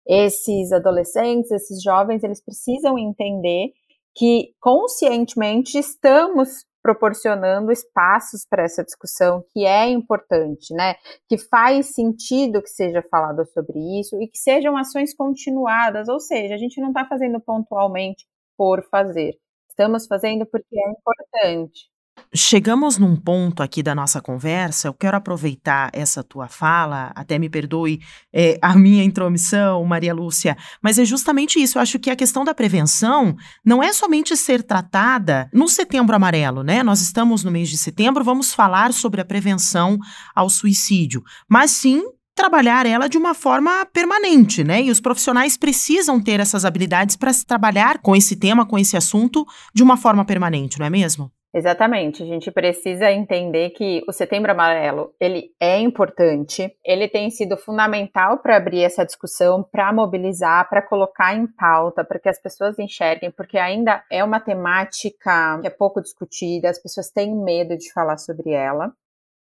Esses 0.07 0.73
adolescentes, 0.73 1.51
esses 1.51 1.83
jovens, 1.83 2.23
eles 2.23 2.43
precisam 2.43 2.99
entender 2.99 3.73
que 4.15 4.55
conscientemente 4.61 5.79
estamos 5.79 6.65
proporcionando 6.83 7.73
espaços 7.73 8.47
para 8.49 8.63
essa 8.63 8.85
discussão 8.85 9.45
que 9.53 9.67
é 9.67 9.89
importante, 9.89 10.73
né? 10.73 10.95
Que 11.29 11.37
faz 11.37 11.93
sentido 11.93 12.63
que 12.63 12.69
seja 12.69 13.03
falado 13.11 13.45
sobre 13.47 13.79
isso 14.01 14.17
e 14.23 14.29
que 14.29 14.39
sejam 14.39 14.77
ações 14.77 15.13
continuadas, 15.13 16.09
ou 16.09 16.21
seja, 16.21 16.55
a 16.55 16.59
gente 16.59 16.81
não 16.81 16.89
está 16.89 17.05
fazendo 17.05 17.41
pontualmente 17.41 18.25
por 18.57 18.85
fazer, 18.89 19.37
estamos 19.69 20.07
fazendo 20.07 20.47
porque 20.47 20.79
é 20.79 20.91
importante. 20.91 21.96
Chegamos 22.35 22.99
num 22.99 23.17
ponto 23.17 23.63
aqui 23.63 23.83
da 23.83 23.95
nossa 23.95 24.21
conversa, 24.21 24.89
eu 24.89 24.95
quero 24.95 25.17
aproveitar 25.17 25.91
essa 25.93 26.23
tua 26.23 26.49
fala, 26.49 27.13
até 27.15 27.39
me 27.39 27.49
perdoe 27.49 28.01
é, 28.33 28.59
a 28.61 28.77
minha 28.77 29.03
intromissão, 29.03 29.83
Maria 29.85 30.13
Lúcia, 30.13 30.57
mas 30.83 30.99
é 30.99 31.05
justamente 31.05 31.59
isso. 31.61 31.79
Eu 31.79 31.83
acho 31.83 31.99
que 31.99 32.11
a 32.11 32.17
questão 32.17 32.45
da 32.45 32.55
prevenção 32.55 33.35
não 33.65 33.83
é 33.83 33.93
somente 33.93 34.37
ser 34.37 34.63
tratada 34.63 35.49
no 35.53 35.69
setembro 35.69 36.15
amarelo, 36.15 36.63
né? 36.63 36.83
Nós 36.83 37.01
estamos 37.01 37.43
no 37.43 37.51
mês 37.51 37.71
de 37.71 37.79
setembro, 37.79 38.25
vamos 38.25 38.53
falar 38.53 38.93
sobre 38.93 39.21
a 39.21 39.25
prevenção 39.25 39.99
ao 40.35 40.51
suicídio, 40.51 41.23
mas 41.49 41.71
sim 41.71 42.03
trabalhar 42.35 42.85
ela 42.85 43.09
de 43.09 43.17
uma 43.17 43.33
forma 43.33 43.87
permanente, 43.87 44.63
né? 44.63 44.83
E 44.83 44.91
os 44.91 45.01
profissionais 45.01 45.57
precisam 45.57 46.21
ter 46.21 46.39
essas 46.39 46.67
habilidades 46.67 47.17
para 47.17 47.33
trabalhar 47.47 47.99
com 47.99 48.15
esse 48.15 48.37
tema, 48.37 48.67
com 48.67 48.79
esse 48.79 48.95
assunto, 48.95 49.47
de 49.75 49.83
uma 49.83 49.97
forma 49.97 50.23
permanente, 50.23 50.79
não 50.79 50.85
é 50.85 50.91
mesmo? 50.91 51.33
Exatamente, 51.57 52.23
a 52.23 52.27
gente 52.27 52.51
precisa 52.51 53.11
entender 53.11 53.71
que 53.71 54.05
o 54.07 54.13
Setembro 54.13 54.53
Amarelo 54.53 55.15
ele 55.19 55.55
é 55.59 55.79
importante, 55.79 56.71
ele 56.85 57.09
tem 57.09 57.31
sido 57.31 57.57
fundamental 57.57 58.41
para 58.41 58.59
abrir 58.59 58.83
essa 58.83 59.07
discussão, 59.07 59.63
para 59.63 59.91
mobilizar, 59.91 60.69
para 60.69 60.83
colocar 60.83 61.35
em 61.35 61.47
pauta, 61.47 62.05
para 62.05 62.19
que 62.19 62.29
as 62.29 62.39
pessoas 62.39 62.79
enxerguem, 62.79 63.31
porque 63.31 63.57
ainda 63.57 64.05
é 64.13 64.23
uma 64.23 64.39
temática 64.39 65.59
que 65.63 65.67
é 65.67 65.71
pouco 65.71 66.03
discutida, 66.03 66.69
as 66.69 66.79
pessoas 66.79 67.11
têm 67.11 67.35
medo 67.35 67.75
de 67.75 67.91
falar 67.91 68.19
sobre 68.19 68.51
ela. 68.51 68.93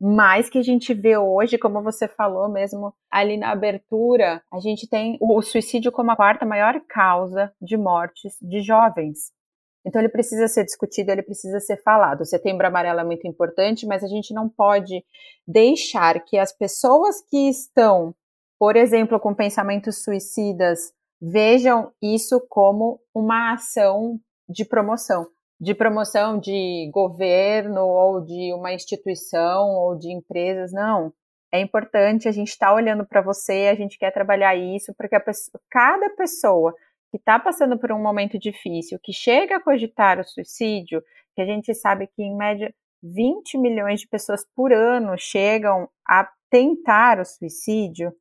Mas 0.00 0.48
que 0.48 0.56
a 0.56 0.62
gente 0.62 0.94
vê 0.94 1.18
hoje, 1.18 1.58
como 1.58 1.82
você 1.82 2.08
falou 2.08 2.48
mesmo 2.48 2.94
ali 3.10 3.36
na 3.36 3.50
abertura, 3.50 4.42
a 4.50 4.58
gente 4.58 4.88
tem 4.88 5.18
o 5.20 5.42
suicídio 5.42 5.92
como 5.92 6.12
a 6.12 6.16
quarta 6.16 6.46
maior 6.46 6.80
causa 6.88 7.52
de 7.60 7.76
mortes 7.76 8.38
de 8.40 8.62
jovens. 8.62 9.38
Então 9.84 10.00
ele 10.00 10.10
precisa 10.10 10.46
ser 10.46 10.64
discutido, 10.64 11.10
ele 11.10 11.22
precisa 11.22 11.58
ser 11.58 11.82
falado. 11.82 12.20
O 12.20 12.26
Setembro 12.26 12.66
Amarelo 12.66 13.00
é 13.00 13.04
muito 13.04 13.26
importante, 13.26 13.86
mas 13.86 14.04
a 14.04 14.06
gente 14.06 14.34
não 14.34 14.48
pode 14.48 15.04
deixar 15.46 16.22
que 16.24 16.38
as 16.38 16.52
pessoas 16.52 17.22
que 17.28 17.48
estão, 17.48 18.14
por 18.58 18.76
exemplo, 18.76 19.18
com 19.18 19.34
pensamentos 19.34 20.02
suicidas, 20.02 20.92
vejam 21.20 21.92
isso 22.02 22.40
como 22.48 23.00
uma 23.14 23.54
ação 23.54 24.18
de 24.48 24.64
promoção, 24.64 25.26
de 25.60 25.74
promoção 25.74 26.38
de 26.38 26.90
governo 26.92 27.82
ou 27.86 28.24
de 28.24 28.52
uma 28.54 28.72
instituição 28.72 29.68
ou 29.68 29.96
de 29.96 30.12
empresas. 30.12 30.72
Não. 30.72 31.12
É 31.52 31.60
importante, 31.60 32.28
a 32.28 32.32
gente 32.32 32.48
está 32.48 32.72
olhando 32.72 33.04
para 33.04 33.20
você, 33.20 33.68
a 33.70 33.74
gente 33.74 33.98
quer 33.98 34.12
trabalhar 34.12 34.54
isso, 34.54 34.94
porque 34.96 35.18
pessoa, 35.18 35.60
cada 35.68 36.08
pessoa 36.10 36.72
que 37.10 37.16
está 37.16 37.38
passando 37.38 37.78
por 37.78 37.92
um 37.92 38.00
momento 38.00 38.38
difícil, 38.38 38.98
que 39.02 39.12
chega 39.12 39.56
a 39.56 39.60
cogitar 39.60 40.18
o 40.20 40.24
suicídio, 40.24 41.02
que 41.34 41.42
a 41.42 41.46
gente 41.46 41.74
sabe 41.74 42.06
que 42.06 42.22
em 42.22 42.36
média 42.36 42.72
20 43.02 43.58
milhões 43.58 44.00
de 44.00 44.08
pessoas 44.08 44.44
por 44.54 44.72
ano 44.72 45.16
chegam 45.18 45.88
a 46.06 46.28
tentar 46.50 47.18
o 47.18 47.24
suicídio. 47.24 48.12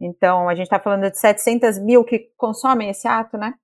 Então, 0.00 0.48
a 0.48 0.54
gente 0.54 0.64
está 0.64 0.80
falando 0.80 1.10
de 1.10 1.18
700 1.18 1.78
mil 1.78 2.04
que 2.04 2.30
consomem 2.36 2.90
esse 2.90 3.06
ato, 3.06 3.36
né? 3.36 3.54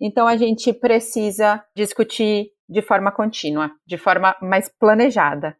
Então, 0.00 0.26
a 0.26 0.36
gente 0.36 0.72
precisa 0.72 1.64
discutir 1.74 2.52
de 2.68 2.82
forma 2.82 3.10
contínua, 3.10 3.70
de 3.86 3.96
forma 3.96 4.36
mais 4.40 4.68
planejada. 4.68 5.56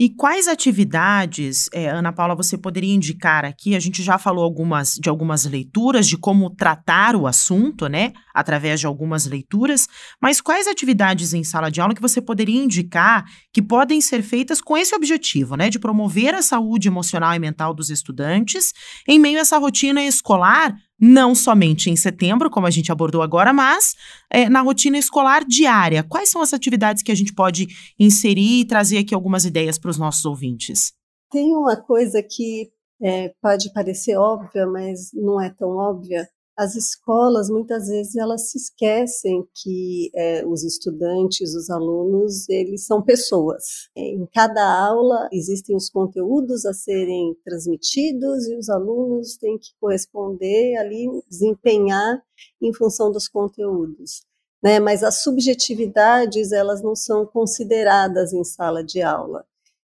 E 0.00 0.08
quais 0.08 0.46
atividades, 0.46 1.68
é, 1.72 1.88
Ana 1.88 2.12
Paula, 2.12 2.36
você 2.36 2.56
poderia 2.56 2.94
indicar 2.94 3.44
aqui? 3.44 3.74
A 3.74 3.80
gente 3.80 4.00
já 4.00 4.16
falou 4.16 4.44
algumas, 4.44 4.94
de 4.94 5.08
algumas 5.08 5.44
leituras, 5.44 6.06
de 6.06 6.16
como 6.16 6.50
tratar 6.50 7.16
o 7.16 7.26
assunto, 7.26 7.88
né? 7.88 8.12
Através 8.32 8.78
de 8.78 8.86
algumas 8.86 9.26
leituras, 9.26 9.88
mas 10.22 10.40
quais 10.40 10.68
atividades 10.68 11.34
em 11.34 11.42
sala 11.42 11.68
de 11.68 11.80
aula 11.80 11.96
que 11.96 12.00
você 12.00 12.22
poderia 12.22 12.62
indicar 12.62 13.24
que 13.52 13.60
podem 13.60 14.00
ser 14.00 14.22
feitas 14.22 14.60
com 14.60 14.76
esse 14.76 14.94
objetivo, 14.94 15.56
né? 15.56 15.68
De 15.68 15.80
promover 15.80 16.32
a 16.32 16.42
saúde 16.42 16.86
emocional 16.86 17.34
e 17.34 17.40
mental 17.40 17.74
dos 17.74 17.90
estudantes 17.90 18.72
em 19.08 19.18
meio 19.18 19.38
a 19.38 19.40
essa 19.40 19.58
rotina 19.58 20.00
escolar 20.04 20.76
não 21.00 21.34
somente 21.34 21.90
em 21.90 21.96
setembro, 21.96 22.50
como 22.50 22.66
a 22.66 22.70
gente 22.70 22.90
abordou 22.90 23.22
agora, 23.22 23.52
mas 23.52 23.94
é, 24.30 24.48
na 24.48 24.60
rotina 24.60 24.98
escolar 24.98 25.44
diária. 25.44 26.02
Quais 26.02 26.28
são 26.28 26.42
as 26.42 26.52
atividades 26.52 27.02
que 27.02 27.12
a 27.12 27.14
gente 27.14 27.32
pode 27.32 27.68
inserir 27.98 28.60
e 28.60 28.64
trazer 28.64 28.98
aqui 28.98 29.14
algumas 29.14 29.44
ideias 29.44 29.78
para 29.78 29.90
os 29.90 29.98
nossos 29.98 30.24
ouvintes? 30.24 30.92
Tem 31.30 31.54
uma 31.54 31.76
coisa 31.76 32.22
que 32.22 32.70
é, 33.00 33.32
pode 33.40 33.72
parecer 33.72 34.16
óbvia, 34.16 34.66
mas 34.66 35.10
não 35.14 35.40
é 35.40 35.50
tão 35.50 35.76
óbvia, 35.76 36.28
as 36.58 36.74
escolas 36.74 37.48
muitas 37.48 37.86
vezes 37.86 38.16
elas 38.16 38.50
se 38.50 38.58
esquecem 38.58 39.46
que 39.54 40.10
é, 40.12 40.44
os 40.44 40.64
estudantes, 40.64 41.54
os 41.54 41.70
alunos, 41.70 42.48
eles 42.48 42.84
são 42.84 43.00
pessoas. 43.00 43.88
Em 43.94 44.26
cada 44.34 44.60
aula 44.60 45.28
existem 45.32 45.76
os 45.76 45.88
conteúdos 45.88 46.66
a 46.66 46.74
serem 46.74 47.36
transmitidos 47.44 48.48
e 48.48 48.56
os 48.56 48.68
alunos 48.68 49.36
têm 49.36 49.56
que 49.56 49.68
corresponder 49.80 50.76
ali, 50.78 51.06
desempenhar 51.30 52.20
em 52.60 52.74
função 52.74 53.12
dos 53.12 53.28
conteúdos. 53.28 54.22
Né? 54.60 54.80
Mas 54.80 55.04
as 55.04 55.22
subjetividades 55.22 56.50
elas 56.50 56.82
não 56.82 56.96
são 56.96 57.24
consideradas 57.24 58.32
em 58.32 58.42
sala 58.42 58.82
de 58.82 59.00
aula. 59.00 59.46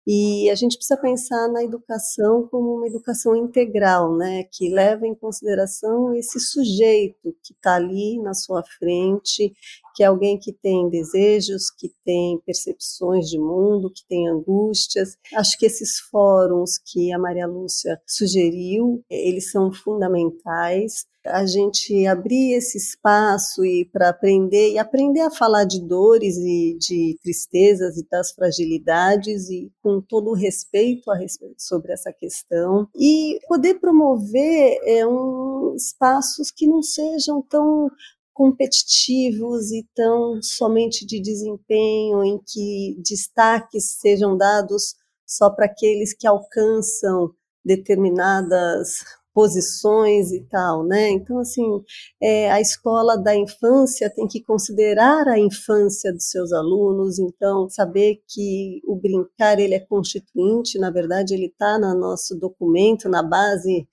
E 0.07 0.50
a 0.51 0.55
gente 0.55 0.77
precisa 0.77 1.00
pensar 1.00 1.47
na 1.47 1.63
educação 1.63 2.47
como 2.47 2.75
uma 2.75 2.88
educação 2.88 3.35
integral, 3.35 4.15
né, 4.15 4.43
que 4.43 4.69
leva 4.69 5.07
em 5.07 5.15
consideração 5.15 6.13
esse 6.13 6.39
sujeito 6.39 7.35
que 7.43 7.53
está 7.53 7.75
ali 7.75 8.21
na 8.21 8.35
sua 8.35 8.63
frente, 8.77 9.51
que 9.95 10.03
é 10.03 10.05
alguém 10.05 10.38
que 10.38 10.53
tem 10.53 10.89
desejos, 10.89 11.71
que 11.71 11.91
tem 12.03 12.39
percepções 12.45 13.27
de 13.27 13.39
mundo, 13.39 13.91
que 13.91 14.05
tem 14.07 14.27
angústias. 14.27 15.17
Acho 15.33 15.57
que 15.57 15.65
esses 15.65 16.00
fóruns 16.12 16.77
que 16.77 17.12
a 17.12 17.17
Maria 17.17 17.47
Lúcia 17.47 18.00
sugeriu, 18.05 19.03
eles 19.09 19.51
são 19.51 19.74
fundamentais 19.74 21.05
a 21.25 21.46
gente 21.46 22.05
abrir 22.05 22.53
esse 22.53 22.77
espaço 22.77 23.65
e 23.65 23.86
para 23.86 24.10
aprender 24.10 24.72
e 24.72 24.77
aprender 24.77 25.22
a 25.22 25.32
falar 25.32 25.63
de 25.63 25.82
dores 25.82 26.38
e 26.38 26.77
de 26.79 27.17
tristezas 27.22 27.98
e 27.98 28.08
das 28.10 28.32
fragilidades 28.32 29.50
e 29.50 29.72
com 29.82 30.01
todo 30.01 30.32
o 30.32 30.36
respeito 30.36 31.10
a 31.12 31.17
respeito 31.17 31.62
sobre 31.62 31.94
essa 31.94 32.13
questão. 32.13 32.88
E 32.96 33.39
poder 33.48 33.75
promover 33.75 34.79
é, 34.84 35.05
um, 35.05 35.75
espaços 35.75 36.51
que 36.51 36.67
não 36.67 36.82
sejam 36.82 37.41
tão 37.41 37.89
competitivos 38.34 39.72
e 39.72 39.88
tão 39.96 40.41
somente 40.41 41.05
de 41.05 41.22
desempenho, 41.22 42.24
em 42.24 42.39
que 42.46 42.98
destaques 43.00 43.98
sejam 44.01 44.38
dados 44.38 44.96
só 45.25 45.50
para 45.50 45.65
aqueles 45.65 46.13
que 46.13 46.27
alcançam 46.27 47.34
determinadas 47.63 49.00
posições 49.35 50.31
e 50.31 50.41
tal, 50.49 50.85
né? 50.85 51.09
Então, 51.09 51.39
assim, 51.39 51.83
é, 52.23 52.49
a 52.49 52.61
escola 52.61 53.17
da 53.17 53.35
infância 53.35 54.09
tem 54.09 54.25
que 54.25 54.41
considerar 54.41 55.27
a 55.27 55.37
infância 55.37 56.13
dos 56.13 56.29
seus 56.29 56.53
alunos, 56.53 57.19
então, 57.19 57.69
saber 57.69 58.21
que 58.29 58.79
o 58.87 58.95
brincar, 58.95 59.59
ele 59.59 59.75
é 59.75 59.79
constituinte, 59.81 60.79
na 60.79 60.89
verdade, 60.89 61.33
ele 61.33 61.47
está 61.47 61.77
no 61.77 61.93
nosso 61.99 62.39
documento, 62.39 63.09
na 63.09 63.21
base 63.21 63.85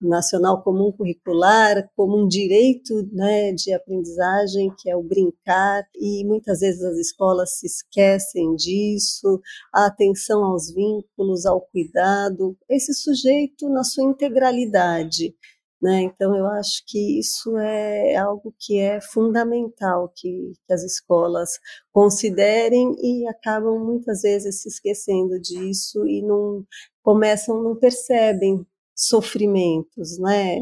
nacional 0.00 0.62
comum 0.62 0.92
curricular 0.92 1.88
como 1.96 2.22
um 2.22 2.28
direito 2.28 3.08
né, 3.12 3.52
de 3.52 3.72
aprendizagem, 3.72 4.72
que 4.78 4.90
é 4.90 4.96
o 4.96 5.02
brincar, 5.02 5.84
e 5.94 6.24
muitas 6.24 6.60
vezes 6.60 6.82
as 6.82 6.96
escolas 6.98 7.58
se 7.58 7.66
esquecem 7.66 8.54
disso, 8.56 9.40
a 9.72 9.86
atenção 9.86 10.44
aos 10.44 10.72
vínculos, 10.72 11.46
ao 11.46 11.60
cuidado, 11.60 12.56
esse 12.68 12.92
sujeito 12.94 13.68
na 13.68 13.84
sua 13.84 14.04
integralidade. 14.04 15.34
Né? 15.80 16.02
Então, 16.02 16.34
eu 16.34 16.46
acho 16.46 16.82
que 16.86 17.18
isso 17.18 17.56
é 17.58 18.16
algo 18.16 18.54
que 18.58 18.78
é 18.78 18.98
fundamental 19.00 20.10
que, 20.14 20.52
que 20.66 20.72
as 20.72 20.82
escolas 20.82 21.58
considerem 21.92 22.96
e 22.98 23.28
acabam 23.28 23.78
muitas 23.78 24.22
vezes 24.22 24.62
se 24.62 24.68
esquecendo 24.68 25.38
disso 25.38 26.06
e 26.06 26.22
não 26.22 26.64
começam, 27.02 27.62
não 27.62 27.76
percebem 27.76 28.66
sofrimentos, 28.96 30.18
né? 30.18 30.58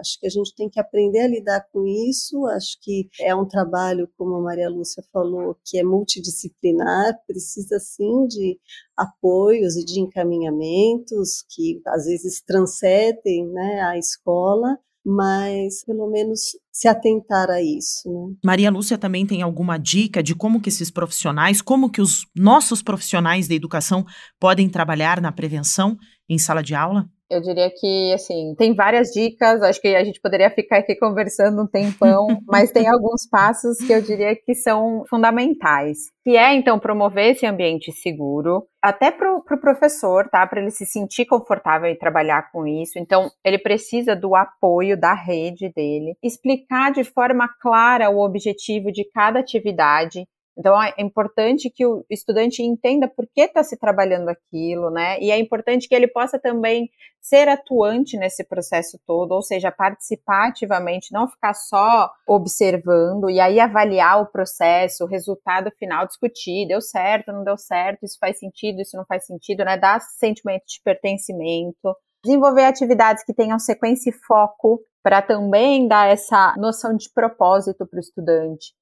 Acho 0.00 0.18
que 0.18 0.26
a 0.26 0.30
gente 0.30 0.54
tem 0.54 0.70
que 0.70 0.80
aprender 0.80 1.20
a 1.20 1.28
lidar 1.28 1.66
com 1.70 1.86
isso. 1.86 2.46
Acho 2.46 2.78
que 2.80 3.08
é 3.20 3.34
um 3.34 3.46
trabalho, 3.46 4.08
como 4.16 4.36
a 4.36 4.40
Maria 4.40 4.70
Lúcia 4.70 5.04
falou, 5.12 5.54
que 5.64 5.78
é 5.78 5.84
multidisciplinar, 5.84 7.14
precisa 7.26 7.78
sim 7.78 8.26
de 8.26 8.58
apoios 8.96 9.76
e 9.76 9.84
de 9.84 10.00
encaminhamentos 10.00 11.44
que 11.50 11.82
às 11.86 12.06
vezes 12.06 12.40
transcendem 12.40 13.46
né, 13.52 13.82
a 13.82 13.98
escola, 13.98 14.78
mas 15.04 15.84
pelo 15.84 16.10
menos 16.10 16.56
se 16.72 16.88
atentar 16.88 17.50
a 17.50 17.60
isso. 17.62 18.08
Né? 18.08 18.34
Maria 18.44 18.70
Lúcia 18.70 18.96
também 18.96 19.26
tem 19.26 19.42
alguma 19.42 19.78
dica 19.78 20.22
de 20.22 20.34
como 20.34 20.60
que 20.60 20.70
esses 20.70 20.90
profissionais, 20.90 21.60
como 21.60 21.90
que 21.90 22.00
os 22.00 22.26
nossos 22.34 22.82
profissionais 22.82 23.46
da 23.46 23.54
educação 23.54 24.06
podem 24.40 24.70
trabalhar 24.70 25.20
na 25.20 25.32
prevenção 25.32 25.98
em 26.28 26.38
sala 26.38 26.62
de 26.62 26.74
aula? 26.74 27.08
Eu 27.30 27.42
diria 27.42 27.70
que, 27.70 28.12
assim, 28.14 28.54
tem 28.56 28.74
várias 28.74 29.10
dicas, 29.10 29.62
acho 29.62 29.80
que 29.80 29.94
a 29.94 30.02
gente 30.02 30.20
poderia 30.20 30.50
ficar 30.50 30.78
aqui 30.78 30.96
conversando 30.96 31.62
um 31.62 31.66
tempão, 31.66 32.26
mas 32.48 32.72
tem 32.72 32.88
alguns 32.88 33.28
passos 33.28 33.76
que 33.78 33.92
eu 33.92 34.00
diria 34.00 34.34
que 34.34 34.54
são 34.54 35.04
fundamentais, 35.10 36.10
que 36.24 36.36
é, 36.36 36.54
então, 36.54 36.78
promover 36.78 37.32
esse 37.32 37.44
ambiente 37.44 37.92
seguro, 37.92 38.66
até 38.82 39.10
para 39.10 39.34
o 39.34 39.42
pro 39.42 39.60
professor, 39.60 40.28
tá? 40.30 40.46
Para 40.46 40.62
ele 40.62 40.70
se 40.70 40.86
sentir 40.86 41.26
confortável 41.26 41.90
em 41.90 41.98
trabalhar 41.98 42.50
com 42.50 42.66
isso. 42.66 42.98
Então, 42.98 43.30
ele 43.44 43.58
precisa 43.58 44.16
do 44.16 44.34
apoio 44.34 44.98
da 44.98 45.12
rede 45.12 45.70
dele, 45.74 46.16
explicar 46.22 46.92
de 46.92 47.04
forma 47.04 47.48
clara 47.60 48.08
o 48.08 48.24
objetivo 48.24 48.90
de 48.90 49.04
cada 49.12 49.40
atividade, 49.40 50.26
então 50.58 50.82
é 50.82 50.92
importante 50.98 51.70
que 51.70 51.86
o 51.86 52.04
estudante 52.10 52.62
entenda 52.62 53.06
por 53.06 53.26
que 53.32 53.42
está 53.42 53.62
se 53.62 53.78
trabalhando 53.78 54.28
aquilo, 54.28 54.90
né? 54.90 55.20
E 55.20 55.30
é 55.30 55.38
importante 55.38 55.88
que 55.88 55.94
ele 55.94 56.08
possa 56.08 56.36
também 56.36 56.90
ser 57.20 57.48
atuante 57.48 58.16
nesse 58.16 58.42
processo 58.42 58.98
todo, 59.06 59.32
ou 59.32 59.42
seja, 59.42 59.70
participar 59.70 60.48
ativamente, 60.48 61.12
não 61.12 61.28
ficar 61.28 61.54
só 61.54 62.10
observando 62.26 63.30
e 63.30 63.38
aí 63.38 63.60
avaliar 63.60 64.20
o 64.20 64.26
processo, 64.26 65.04
o 65.04 65.06
resultado 65.06 65.70
final, 65.78 66.06
discutir, 66.06 66.66
deu 66.66 66.80
certo, 66.80 67.32
não 67.32 67.44
deu 67.44 67.56
certo, 67.56 68.04
isso 68.04 68.18
faz 68.18 68.38
sentido, 68.40 68.80
isso 68.80 68.96
não 68.96 69.06
faz 69.06 69.26
sentido, 69.26 69.64
né? 69.64 69.76
Dar 69.76 70.00
sentimento 70.00 70.64
de 70.66 70.80
pertencimento, 70.82 71.94
desenvolver 72.24 72.64
atividades 72.64 73.22
que 73.24 73.34
tenham 73.34 73.60
sequência 73.60 74.10
e 74.10 74.12
foco 74.26 74.80
para 75.04 75.22
também 75.22 75.86
dar 75.86 76.08
essa 76.08 76.52
noção 76.58 76.96
de 76.96 77.08
propósito 77.14 77.86
para 77.86 77.98
o 77.98 78.00
estudante 78.00 78.76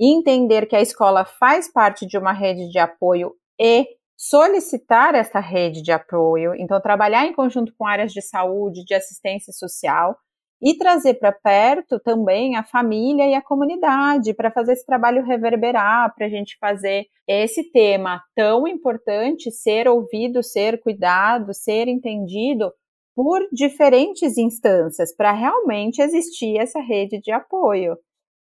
entender 0.00 0.66
que 0.66 0.76
a 0.76 0.80
escola 0.80 1.24
faz 1.24 1.70
parte 1.70 2.06
de 2.06 2.16
uma 2.16 2.32
rede 2.32 2.70
de 2.70 2.78
apoio 2.78 3.34
e 3.60 3.86
solicitar 4.16 5.14
essa 5.14 5.40
rede 5.40 5.82
de 5.82 5.92
apoio, 5.92 6.54
então 6.54 6.80
trabalhar 6.80 7.26
em 7.26 7.32
conjunto 7.32 7.72
com 7.76 7.86
áreas 7.86 8.12
de 8.12 8.20
saúde, 8.20 8.84
de 8.84 8.94
assistência 8.94 9.52
social 9.52 10.16
e 10.62 10.76
trazer 10.76 11.14
para 11.14 11.32
perto 11.32 11.98
também 11.98 12.56
a 12.56 12.62
família 12.62 13.26
e 13.26 13.34
a 13.34 13.42
comunidade 13.42 14.34
para 14.34 14.50
fazer 14.50 14.74
esse 14.74 14.84
trabalho 14.84 15.24
reverberar, 15.24 16.14
para 16.14 16.26
a 16.26 16.28
gente 16.28 16.58
fazer 16.58 17.06
esse 17.26 17.70
tema 17.72 18.22
tão 18.34 18.68
importante 18.68 19.50
ser 19.50 19.88
ouvido, 19.88 20.42
ser 20.42 20.80
cuidado, 20.80 21.54
ser 21.54 21.88
entendido 21.88 22.70
por 23.16 23.40
diferentes 23.50 24.36
instâncias 24.36 25.14
para 25.14 25.32
realmente 25.32 26.02
existir 26.02 26.58
essa 26.58 26.80
rede 26.80 27.20
de 27.20 27.32
apoio. 27.32 27.96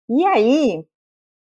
E 0.09 0.25
aí, 0.27 0.85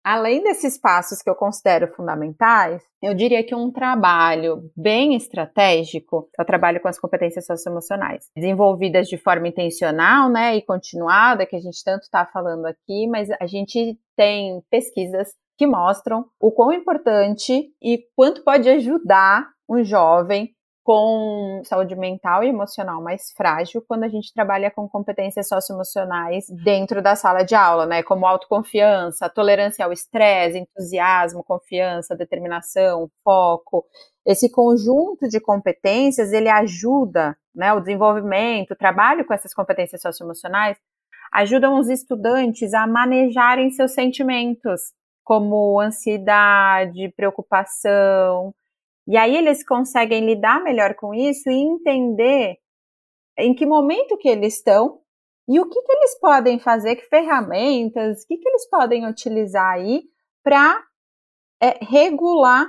Além 0.10 0.42
desses 0.42 0.78
passos 0.78 1.22
que 1.22 1.30
eu 1.30 1.36
considero 1.36 1.94
fundamentais, 1.94 2.82
eu 3.04 3.14
diria 3.14 3.44
que 3.44 3.54
um 3.54 3.70
trabalho 3.70 4.72
bem 4.74 5.18
estratégico 5.18 6.30
é 6.40 6.42
o 6.42 6.46
trabalho 6.46 6.80
com 6.80 6.88
as 6.88 6.98
competências 6.98 7.46
socioemocionais, 7.46 8.30
desenvolvidas 8.34 9.10
de 9.10 9.18
forma 9.18 9.50
intencional, 9.50 10.30
né, 10.30 10.56
e 10.56 10.62
continuada, 10.62 11.46
que 11.46 11.58
a 11.58 11.60
gente 11.60 11.84
tanto 11.84 12.04
está 12.04 12.26
falando 12.26 12.68
aqui, 12.68 13.06
mas 13.06 13.28
a 13.38 13.46
gente 13.46 14.00
tem 14.16 14.64
pesquisas 14.72 15.34
que 15.58 15.68
mostram 15.68 16.24
o 16.40 16.54
quão 16.54 16.72
importante 16.72 17.70
e 17.84 18.00
quanto 18.16 18.46
pode 18.46 18.70
ajudar 18.70 19.46
um 19.70 19.84
jovem 19.84 20.56
com 20.88 21.62
saúde 21.66 21.98
mental 21.98 22.46
e 22.46 22.48
emocional 22.48 23.04
mais 23.04 23.34
frágil 23.34 23.84
quando 23.86 24.06
a 24.06 24.08
gente 24.08 24.34
trabalha 24.34 24.72
com 24.72 24.88
competências 24.88 25.50
socioemocionais 25.50 26.46
dentro 26.64 27.02
da 27.02 27.14
sala 27.14 27.44
de 27.44 27.54
aula, 27.56 27.86
né? 27.86 28.02
Como 28.02 28.26
autoconfiança, 28.26 29.28
tolerância 29.28 29.84
ao 29.84 29.92
estresse, 29.92 30.60
entusiasmo, 30.60 31.44
confiança, 31.44 32.16
determinação, 32.16 33.12
foco. 33.22 33.86
Esse 34.26 34.50
conjunto 34.50 35.28
de 35.28 35.42
competências, 35.42 36.32
ele 36.32 36.48
ajuda, 36.48 37.36
né, 37.54 37.74
o 37.74 37.82
desenvolvimento, 37.82 38.72
o 38.72 38.78
trabalho 38.78 39.26
com 39.26 39.34
essas 39.34 39.54
competências 39.54 40.02
socioemocionais, 40.02 40.78
ajudam 41.34 41.78
os 41.78 41.90
estudantes 41.90 42.74
a 42.74 42.88
manejarem 42.88 43.72
seus 43.72 43.92
sentimentos, 43.92 44.94
como 45.22 45.82
ansiedade, 45.82 47.12
preocupação, 47.14 48.54
e 49.08 49.16
aí 49.16 49.36
eles 49.36 49.66
conseguem 49.66 50.26
lidar 50.26 50.62
melhor 50.62 50.96
com 50.96 51.14
isso 51.14 51.50
e 51.50 51.56
entender 51.56 52.58
em 53.38 53.54
que 53.54 53.66
momento 53.66 54.18
que 54.18 54.28
eles 54.28 54.56
estão 54.56 55.00
e 55.48 55.60
o 55.60 55.70
que, 55.70 55.82
que 55.82 55.92
eles 55.94 56.20
podem 56.20 56.60
fazer, 56.60 56.98
que 56.98 57.08
ferramentas, 57.08 58.24
o 58.24 58.28
que, 58.28 58.38
que 58.38 58.50
eles 58.50 58.70
podem 58.70 59.08
utilizar 59.08 59.76
aí 59.76 60.04
para 60.44 60.84
é, 61.62 61.78
regular 61.86 62.68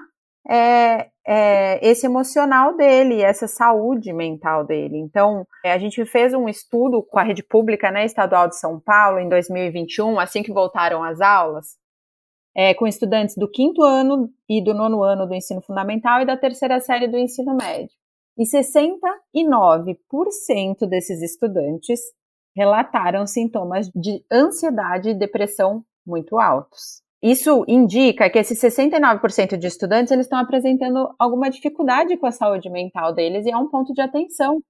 é, 0.48 1.10
é, 1.26 1.86
esse 1.86 2.06
emocional 2.06 2.76
dele, 2.76 3.20
essa 3.20 3.48
saúde 3.48 4.12
mental 4.12 4.64
dele. 4.64 4.96
Então, 4.96 5.44
é, 5.64 5.72
a 5.72 5.78
gente 5.78 6.04
fez 6.06 6.32
um 6.32 6.48
estudo 6.48 7.02
com 7.02 7.18
a 7.18 7.22
rede 7.22 7.42
pública 7.42 7.90
né, 7.90 8.04
estadual 8.04 8.48
de 8.48 8.58
São 8.58 8.80
Paulo 8.80 9.18
em 9.18 9.28
2021, 9.28 10.18
assim 10.20 10.42
que 10.42 10.52
voltaram 10.52 11.02
as 11.02 11.20
aulas, 11.20 11.76
é, 12.58 12.74
com 12.74 12.88
estudantes 12.88 13.36
do 13.36 13.48
quinto 13.48 13.84
ano 13.84 14.28
e 14.48 14.60
do 14.60 14.74
nono 14.74 15.04
ano 15.04 15.28
do 15.28 15.34
ensino 15.34 15.62
fundamental 15.62 16.20
e 16.20 16.26
da 16.26 16.36
terceira 16.36 16.80
série 16.80 17.06
do 17.06 17.16
ensino 17.16 17.54
médio. 17.54 17.94
E 18.36 18.42
69% 18.42 20.84
desses 20.88 21.22
estudantes 21.22 22.00
relataram 22.56 23.28
sintomas 23.28 23.88
de 23.94 24.24
ansiedade 24.28 25.10
e 25.10 25.14
depressão 25.14 25.84
muito 26.04 26.36
altos. 26.36 27.00
Isso 27.22 27.64
indica 27.68 28.28
que 28.28 28.40
esses 28.40 28.60
69% 28.60 29.56
de 29.56 29.68
estudantes 29.68 30.10
eles 30.10 30.26
estão 30.26 30.40
apresentando 30.40 31.14
alguma 31.16 31.48
dificuldade 31.48 32.16
com 32.16 32.26
a 32.26 32.32
saúde 32.32 32.68
mental 32.68 33.14
deles 33.14 33.46
e 33.46 33.52
é 33.52 33.56
um 33.56 33.68
ponto 33.68 33.94
de 33.94 34.00
atenção. 34.00 34.60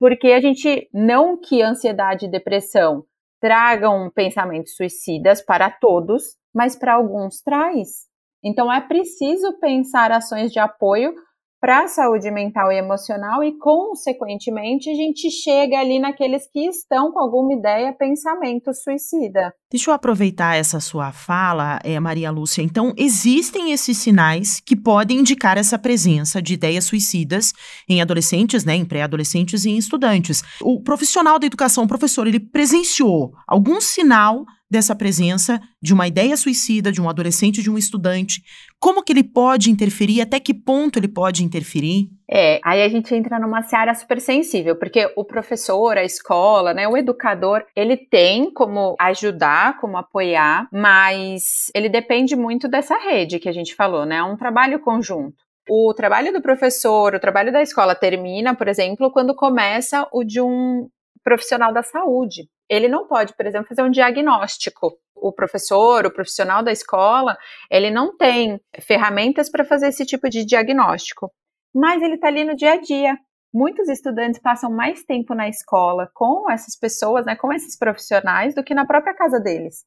Porque 0.00 0.28
a 0.28 0.40
gente 0.40 0.88
não 0.90 1.38
que 1.38 1.60
ansiedade 1.60 2.24
e 2.24 2.30
depressão 2.30 3.04
tragam 3.40 4.10
pensamentos 4.14 4.74
suicidas 4.74 5.44
para 5.44 5.70
todos, 5.70 6.36
mas 6.56 6.74
para 6.74 6.94
alguns 6.94 7.42
traz. 7.42 8.06
Então 8.42 8.72
é 8.72 8.80
preciso 8.80 9.58
pensar 9.60 10.10
ações 10.10 10.50
de 10.50 10.58
apoio 10.58 11.12
para 11.60 11.84
a 11.84 11.88
saúde 11.88 12.30
mental 12.30 12.70
e 12.70 12.76
emocional 12.76 13.42
e, 13.42 13.58
consequentemente, 13.58 14.90
a 14.90 14.94
gente 14.94 15.30
chega 15.30 15.78
ali 15.78 15.98
naqueles 15.98 16.46
que 16.52 16.60
estão 16.60 17.10
com 17.10 17.18
alguma 17.18 17.54
ideia, 17.54 17.92
pensamento 17.92 18.72
suicida. 18.74 19.52
Deixa 19.70 19.90
eu 19.90 19.94
aproveitar 19.94 20.54
essa 20.54 20.80
sua 20.80 21.12
fala, 21.12 21.80
é, 21.82 21.98
Maria 21.98 22.30
Lúcia. 22.30 22.62
Então, 22.62 22.92
existem 22.96 23.72
esses 23.72 23.96
sinais 23.96 24.60
que 24.60 24.76
podem 24.76 25.18
indicar 25.18 25.56
essa 25.58 25.78
presença 25.78 26.40
de 26.40 26.54
ideias 26.54 26.84
suicidas 26.84 27.52
em 27.88 28.00
adolescentes, 28.00 28.64
né, 28.64 28.76
em 28.76 28.84
pré-adolescentes 28.84 29.64
e 29.64 29.70
em 29.70 29.78
estudantes. 29.78 30.42
O 30.60 30.82
profissional 30.82 31.38
da 31.38 31.46
educação, 31.46 31.84
o 31.84 31.88
professor, 31.88 32.26
ele 32.26 32.38
presenciou 32.38 33.32
algum 33.48 33.80
sinal 33.80 34.44
dessa 34.70 34.94
presença 34.94 35.60
de 35.80 35.94
uma 35.94 36.06
ideia 36.06 36.36
suicida 36.36 36.90
de 36.90 37.00
um 37.00 37.08
adolescente, 37.08 37.62
de 37.62 37.70
um 37.70 37.78
estudante? 37.78 38.42
Como 38.78 39.02
que 39.02 39.12
ele 39.12 39.24
pode 39.24 39.70
interferir? 39.70 40.20
Até 40.20 40.38
que 40.40 40.52
ponto 40.52 40.98
ele 40.98 41.08
pode 41.08 41.44
interferir? 41.44 42.08
É, 42.28 42.60
aí 42.64 42.82
a 42.82 42.88
gente 42.88 43.14
entra 43.14 43.38
numa 43.38 43.62
seara 43.62 43.94
super 43.94 44.20
sensível, 44.20 44.76
porque 44.76 45.12
o 45.16 45.24
professor, 45.24 45.96
a 45.96 46.04
escola, 46.04 46.74
né, 46.74 46.88
o 46.88 46.96
educador, 46.96 47.64
ele 47.74 47.96
tem 47.96 48.52
como 48.52 48.96
ajudar, 48.98 49.78
como 49.78 49.96
apoiar, 49.96 50.68
mas 50.72 51.70
ele 51.74 51.88
depende 51.88 52.34
muito 52.34 52.68
dessa 52.68 52.98
rede 52.98 53.38
que 53.38 53.48
a 53.48 53.52
gente 53.52 53.74
falou, 53.74 54.04
né? 54.04 54.16
É 54.16 54.22
um 54.22 54.36
trabalho 54.36 54.80
conjunto. 54.80 55.36
O 55.68 55.92
trabalho 55.94 56.32
do 56.32 56.40
professor, 56.40 57.14
o 57.14 57.20
trabalho 57.20 57.52
da 57.52 57.60
escola 57.60 57.94
termina, 57.94 58.54
por 58.54 58.68
exemplo, 58.68 59.10
quando 59.10 59.34
começa 59.34 60.06
o 60.12 60.22
de 60.22 60.40
um 60.40 60.88
profissional 61.26 61.72
da 61.72 61.82
saúde. 61.82 62.48
Ele 62.70 62.86
não 62.86 63.08
pode, 63.08 63.34
por 63.34 63.44
exemplo, 63.44 63.66
fazer 63.66 63.82
um 63.82 63.90
diagnóstico. 63.90 64.96
O 65.12 65.32
professor, 65.32 66.06
o 66.06 66.12
profissional 66.12 66.62
da 66.62 66.70
escola, 66.70 67.36
ele 67.68 67.90
não 67.90 68.16
tem 68.16 68.60
ferramentas 68.78 69.50
para 69.50 69.64
fazer 69.64 69.88
esse 69.88 70.06
tipo 70.06 70.30
de 70.30 70.44
diagnóstico, 70.44 71.32
mas 71.74 72.00
ele 72.00 72.14
está 72.14 72.28
ali 72.28 72.44
no 72.44 72.54
dia 72.54 72.74
a 72.74 72.80
dia. 72.80 73.18
Muitos 73.52 73.88
estudantes 73.88 74.40
passam 74.40 74.70
mais 74.70 75.02
tempo 75.02 75.34
na 75.34 75.48
escola 75.48 76.08
com 76.14 76.48
essas 76.48 76.78
pessoas, 76.78 77.26
né, 77.26 77.34
com 77.34 77.52
esses 77.52 77.76
profissionais, 77.76 78.54
do 78.54 78.62
que 78.62 78.72
na 78.72 78.86
própria 78.86 79.14
casa 79.14 79.40
deles. 79.40 79.84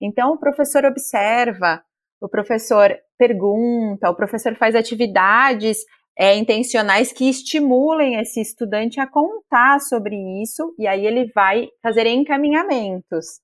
Então, 0.00 0.32
o 0.32 0.38
professor 0.38 0.86
observa, 0.86 1.82
o 2.22 2.28
professor 2.28 2.96
pergunta, 3.18 4.08
o 4.08 4.16
professor 4.16 4.54
faz 4.56 4.74
atividades 4.74 5.84
é, 6.16 6.36
intencionais 6.36 7.12
que 7.12 7.28
estimulem 7.28 8.16
esse 8.16 8.40
estudante 8.40 9.00
a 9.00 9.06
contar 9.06 9.80
sobre 9.80 10.16
isso 10.42 10.74
e 10.78 10.86
aí 10.86 11.06
ele 11.06 11.30
vai 11.34 11.68
fazer 11.82 12.06
encaminhamentos. 12.06 13.40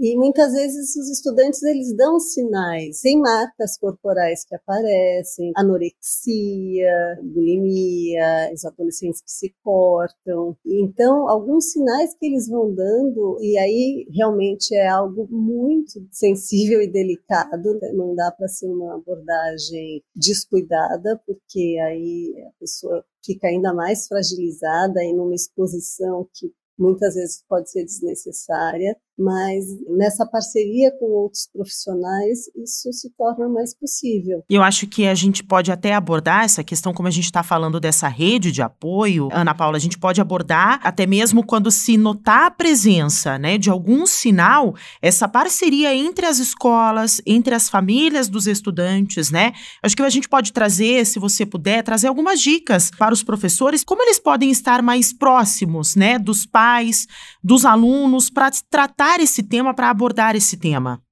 E 0.00 0.16
muitas 0.16 0.52
vezes 0.52 0.94
os 0.94 1.10
estudantes 1.10 1.60
eles 1.64 1.92
dão 1.92 2.20
sinais, 2.20 3.00
tem 3.00 3.18
marcas 3.18 3.76
corporais 3.76 4.44
que 4.44 4.54
aparecem, 4.54 5.50
anorexia, 5.56 7.18
bulimia, 7.20 8.52
os 8.54 8.64
adolescentes 8.64 9.20
que 9.20 9.30
se 9.30 9.52
cortam. 9.60 10.56
Então, 10.64 11.28
alguns 11.28 11.72
sinais 11.72 12.14
que 12.14 12.26
eles 12.26 12.48
vão 12.48 12.72
dando, 12.72 13.38
e 13.40 13.58
aí 13.58 14.06
realmente 14.14 14.72
é 14.72 14.86
algo 14.86 15.26
muito 15.28 16.06
sensível 16.12 16.80
e 16.80 16.86
delicado, 16.86 17.80
não 17.92 18.14
dá 18.14 18.30
para 18.30 18.46
ser 18.46 18.66
uma 18.66 18.94
abordagem 18.94 20.00
descuidada, 20.14 21.20
porque 21.26 21.76
aí 21.82 22.34
a 22.46 22.60
pessoa 22.60 23.04
fica 23.24 23.48
ainda 23.48 23.74
mais 23.74 24.06
fragilizada 24.06 25.02
e 25.02 25.12
numa 25.12 25.34
exposição 25.34 26.28
que 26.32 26.52
muitas 26.78 27.16
vezes 27.16 27.42
pode 27.48 27.68
ser 27.68 27.84
desnecessária 27.84 28.96
mas 29.18 29.64
nessa 29.88 30.24
parceria 30.24 30.92
com 30.98 31.06
outros 31.06 31.48
profissionais 31.52 32.46
isso 32.56 32.92
se 32.92 33.10
torna 33.10 33.48
mais 33.48 33.74
possível. 33.74 34.44
Eu 34.48 34.62
acho 34.62 34.86
que 34.86 35.06
a 35.06 35.14
gente 35.14 35.42
pode 35.42 35.72
até 35.72 35.94
abordar 35.94 36.44
essa 36.44 36.62
questão, 36.62 36.94
como 36.94 37.08
a 37.08 37.10
gente 37.10 37.24
está 37.24 37.42
falando 37.42 37.80
dessa 37.80 38.06
rede 38.06 38.52
de 38.52 38.62
apoio, 38.62 39.28
Ana 39.32 39.54
Paula, 39.54 39.76
a 39.76 39.80
gente 39.80 39.98
pode 39.98 40.20
abordar 40.20 40.80
até 40.84 41.06
mesmo 41.06 41.44
quando 41.44 41.70
se 41.70 41.96
notar 41.96 42.46
a 42.46 42.50
presença 42.50 43.38
né, 43.38 43.58
de 43.58 43.70
algum 43.70 44.06
sinal, 44.06 44.74
essa 45.02 45.26
parceria 45.26 45.94
entre 45.94 46.26
as 46.26 46.38
escolas, 46.38 47.20
entre 47.26 47.54
as 47.54 47.68
famílias 47.68 48.28
dos 48.28 48.46
estudantes, 48.46 49.30
né? 49.30 49.52
Acho 49.82 49.96
que 49.96 50.02
a 50.02 50.10
gente 50.10 50.28
pode 50.28 50.52
trazer, 50.52 51.04
se 51.04 51.18
você 51.18 51.44
puder, 51.44 51.82
trazer 51.82 52.08
algumas 52.08 52.40
dicas 52.40 52.90
para 52.90 53.12
os 53.12 53.22
professores, 53.22 53.82
como 53.82 54.02
eles 54.02 54.18
podem 54.18 54.50
estar 54.50 54.82
mais 54.82 55.12
próximos, 55.12 55.96
né, 55.96 56.18
dos 56.18 56.46
pais, 56.46 57.06
dos 57.42 57.64
alunos, 57.64 58.30
para 58.30 58.50
tratar 58.70 59.07
tratar 59.08 59.20
esse 59.20 59.42
tema, 59.42 59.74
para 59.74 59.88
abordar 59.88 60.36
esse 60.36 60.56
tema? 60.58 61.02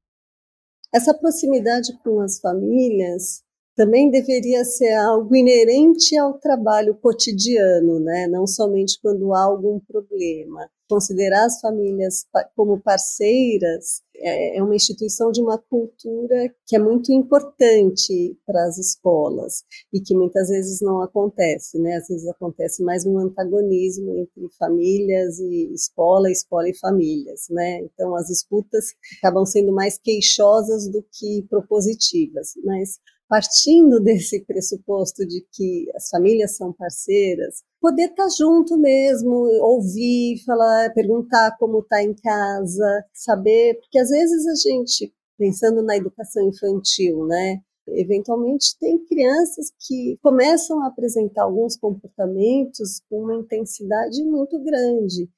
Essa 0.94 1.14
proximidade 1.14 1.98
com 2.02 2.20
as 2.20 2.38
famílias 2.38 3.42
também 3.76 4.10
deveria 4.10 4.64
ser 4.64 4.94
algo 4.94 5.36
inerente 5.36 6.16
ao 6.16 6.38
trabalho 6.38 6.94
cotidiano, 6.94 8.00
né? 8.00 8.26
não 8.26 8.46
somente 8.46 8.98
quando 9.02 9.34
há 9.34 9.42
algum 9.42 9.78
problema. 9.78 10.68
Considerar 10.88 11.44
as 11.44 11.60
famílias 11.60 12.24
como 12.54 12.80
parceiras 12.80 14.00
é, 14.18 14.56
é 14.56 14.62
uma 14.62 14.74
instituição 14.74 15.30
de 15.30 15.42
uma 15.42 15.58
cultura 15.58 16.54
que 16.64 16.76
é 16.76 16.78
muito 16.78 17.12
importante 17.12 18.38
para 18.46 18.64
as 18.66 18.78
escolas 18.78 19.64
e 19.92 20.00
que 20.00 20.14
muitas 20.14 20.48
vezes 20.48 20.80
não 20.80 21.02
acontece, 21.02 21.78
né? 21.78 21.96
Às 21.96 22.06
vezes 22.06 22.26
acontece 22.28 22.82
mais 22.82 23.04
um 23.04 23.18
antagonismo 23.18 24.16
entre 24.16 24.48
famílias 24.56 25.38
e 25.40 25.72
escola, 25.74 26.30
escola 26.30 26.68
e 26.68 26.78
famílias, 26.78 27.46
né? 27.50 27.80
Então 27.80 28.14
as 28.14 28.28
disputas 28.28 28.94
acabam 29.18 29.44
sendo 29.44 29.72
mais 29.72 29.98
queixosas 29.98 30.88
do 30.88 31.04
que 31.12 31.44
propositivas, 31.50 32.52
mas 32.64 33.00
partindo 33.28 34.00
desse 34.00 34.44
pressuposto 34.44 35.26
de 35.26 35.44
que 35.52 35.90
as 35.94 36.08
famílias 36.08 36.56
são 36.56 36.72
parceiras, 36.72 37.62
poder 37.80 38.10
estar 38.10 38.24
tá 38.24 38.28
junto 38.36 38.78
mesmo, 38.78 39.32
ouvir, 39.62 40.42
falar, 40.44 40.92
perguntar 40.92 41.56
como 41.58 41.80
está 41.80 42.02
em 42.02 42.14
casa, 42.14 43.04
saber, 43.12 43.78
porque 43.80 43.98
às 43.98 44.10
vezes 44.10 44.46
a 44.46 44.68
gente, 44.68 45.12
pensando 45.38 45.82
na 45.82 45.96
educação 45.96 46.48
infantil, 46.48 47.26
né, 47.26 47.60
eventualmente 47.88 48.76
tem 48.78 48.98
crianças 49.06 49.70
que 49.86 50.18
começam 50.22 50.82
a 50.82 50.88
apresentar 50.88 51.42
alguns 51.42 51.76
comportamentos 51.76 53.00
com 53.08 53.22
uma 53.22 53.36
intensidade 53.36 54.24
muito 54.24 54.58
grande. 54.62 55.28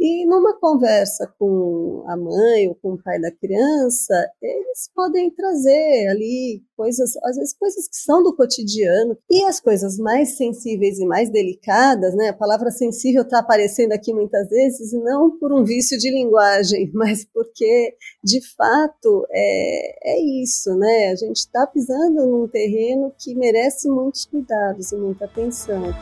E 0.00 0.24
numa 0.24 0.58
conversa 0.58 1.30
com 1.38 2.02
a 2.06 2.16
mãe 2.16 2.66
ou 2.68 2.74
com 2.74 2.94
o 2.94 3.02
pai 3.02 3.20
da 3.20 3.30
criança, 3.30 4.14
eles 4.40 4.90
podem 4.94 5.30
trazer 5.30 6.08
ali 6.08 6.62
coisas, 6.74 7.14
às 7.22 7.36
vezes 7.36 7.52
coisas 7.52 7.86
que 7.86 7.96
são 7.96 8.22
do 8.22 8.34
cotidiano, 8.34 9.14
e 9.30 9.44
as 9.44 9.60
coisas 9.60 9.98
mais 9.98 10.38
sensíveis 10.38 10.98
e 10.98 11.04
mais 11.04 11.28
delicadas, 11.28 12.14
né? 12.14 12.30
A 12.30 12.32
palavra 12.32 12.70
sensível 12.70 13.20
está 13.20 13.40
aparecendo 13.40 13.92
aqui 13.92 14.14
muitas 14.14 14.48
vezes, 14.48 14.90
não 14.94 15.38
por 15.38 15.52
um 15.52 15.64
vício 15.64 15.98
de 15.98 16.10
linguagem, 16.10 16.90
mas 16.96 17.26
porque, 17.26 17.94
de 18.24 18.40
fato, 18.56 19.26
é, 19.30 20.14
é 20.14 20.42
isso, 20.42 20.74
né? 20.76 21.10
A 21.10 21.14
gente 21.14 21.40
está 21.40 21.66
pisando 21.66 22.26
num 22.26 22.48
terreno 22.48 23.12
que 23.18 23.34
merece 23.34 23.86
muitos 23.86 24.24
cuidados 24.24 24.92
e 24.92 24.96
muita 24.96 25.26
atenção. 25.26 25.92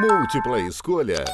Múltipla 0.00 0.60
escolha. 0.60 1.24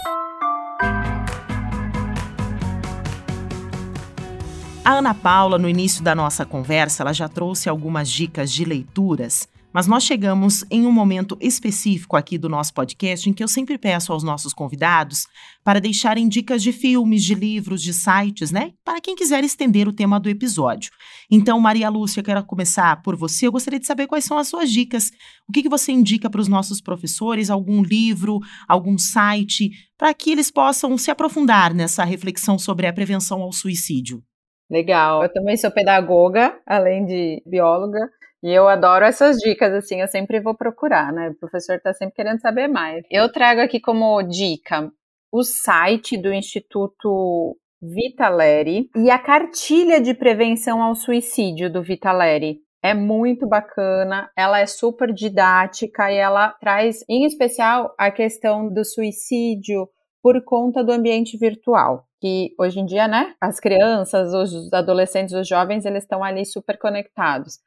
A 4.91 4.95
Ana 4.95 5.15
Paula, 5.15 5.57
no 5.57 5.69
início 5.69 6.03
da 6.03 6.17
nossa 6.17 6.45
conversa, 6.45 7.05
ela 7.05 7.13
já 7.13 7.29
trouxe 7.29 7.69
algumas 7.69 8.11
dicas 8.11 8.51
de 8.51 8.65
leituras, 8.65 9.49
mas 9.73 9.87
nós 9.87 10.03
chegamos 10.03 10.65
em 10.69 10.85
um 10.85 10.91
momento 10.91 11.39
específico 11.41 12.17
aqui 12.17 12.37
do 12.37 12.49
nosso 12.49 12.75
podcast 12.75 13.31
em 13.31 13.33
que 13.33 13.41
eu 13.41 13.47
sempre 13.47 13.79
peço 13.79 14.13
aos 14.13 14.25
nossos 14.25 14.53
convidados 14.53 15.29
para 15.63 15.81
deixarem 15.81 16.29
dicas 16.29 16.61
de 16.61 16.73
filmes, 16.73 17.23
de 17.23 17.37
livros, 17.37 17.81
de 17.81 17.95
sites, 17.95 18.51
né? 18.51 18.73
Para 18.85 19.01
quem 19.01 19.15
quiser 19.15 19.45
estender 19.45 19.87
o 19.87 19.93
tema 19.93 20.19
do 20.19 20.29
episódio. 20.29 20.91
Então, 21.31 21.61
Maria 21.61 21.89
Lúcia, 21.89 22.19
eu 22.19 22.25
quero 22.25 22.43
começar 22.43 23.01
por 23.01 23.15
você. 23.15 23.47
Eu 23.47 23.53
gostaria 23.53 23.79
de 23.79 23.87
saber 23.87 24.09
quais 24.09 24.25
são 24.25 24.39
as 24.39 24.49
suas 24.49 24.73
dicas. 24.73 25.13
O 25.49 25.53
que, 25.53 25.63
que 25.63 25.69
você 25.69 25.93
indica 25.93 26.29
para 26.29 26.41
os 26.41 26.49
nossos 26.49 26.81
professores? 26.81 27.49
Algum 27.49 27.81
livro, 27.81 28.41
algum 28.67 28.99
site, 28.99 29.71
para 29.97 30.13
que 30.13 30.33
eles 30.33 30.51
possam 30.51 30.99
se 30.99 31.13
aprofundar 31.13 31.73
nessa 31.73 32.03
reflexão 32.03 32.59
sobre 32.59 32.89
a 32.89 32.93
prevenção 32.93 33.41
ao 33.41 33.53
suicídio? 33.53 34.21
Legal. 34.71 35.23
Eu 35.23 35.33
também 35.33 35.57
sou 35.57 35.71
pedagoga, 35.71 36.57
além 36.65 37.05
de 37.05 37.43
bióloga, 37.45 38.09
e 38.43 38.51
eu 38.51 38.69
adoro 38.69 39.05
essas 39.05 39.37
dicas, 39.37 39.73
assim, 39.75 40.01
eu 40.01 40.09
sempre 40.09 40.41
vou 40.41 40.55
procurar, 40.55 41.13
né? 41.13 41.31
O 41.31 41.35
professor 41.35 41.77
está 41.77 41.93
sempre 41.93 42.15
querendo 42.15 42.41
saber 42.41 42.69
mais. 42.69 43.05
Eu 43.11 43.31
trago 43.31 43.61
aqui 43.61 43.81
como 43.81 44.23
dica 44.23 44.91
o 45.33 45.43
site 45.43 46.17
do 46.17 46.33
Instituto 46.33 47.57
Vitaleri 47.83 48.91
e 48.97 49.11
a 49.11 49.19
cartilha 49.19 50.01
de 50.01 50.15
prevenção 50.15 50.83
ao 50.83 50.95
suicídio 50.95 51.71
do 51.71 51.83
Vitaleri. 51.83 52.61
É 52.83 52.95
muito 52.95 53.47
bacana, 53.47 54.31
ela 54.35 54.59
é 54.59 54.67
super 54.67 55.13
didática 55.13 56.11
e 56.11 56.17
ela 56.17 56.49
traz, 56.61 57.05
em 57.09 57.27
especial, 57.27 57.95
a 57.99 58.11
questão 58.11 58.73
do 58.73 58.85
suicídio 58.85 59.87
por 60.23 60.43
conta 60.45 60.83
do 60.85 60.93
ambiente 60.93 61.37
virtual, 61.37 62.05
que 62.21 62.55
hoje 62.59 62.81
em 62.81 62.87
dia, 62.87 63.09
né, 63.09 63.35
as 63.41 63.59
crianças, 63.59 64.33
os 64.35 64.73
adolescentes, 64.73 65.35
os 65.35 65.49
jovens, 65.49 65.85
eles 65.85 66.03
estão 66.03 66.23
ali 66.23 66.45
super 66.45 66.79
conectados. 66.79 67.59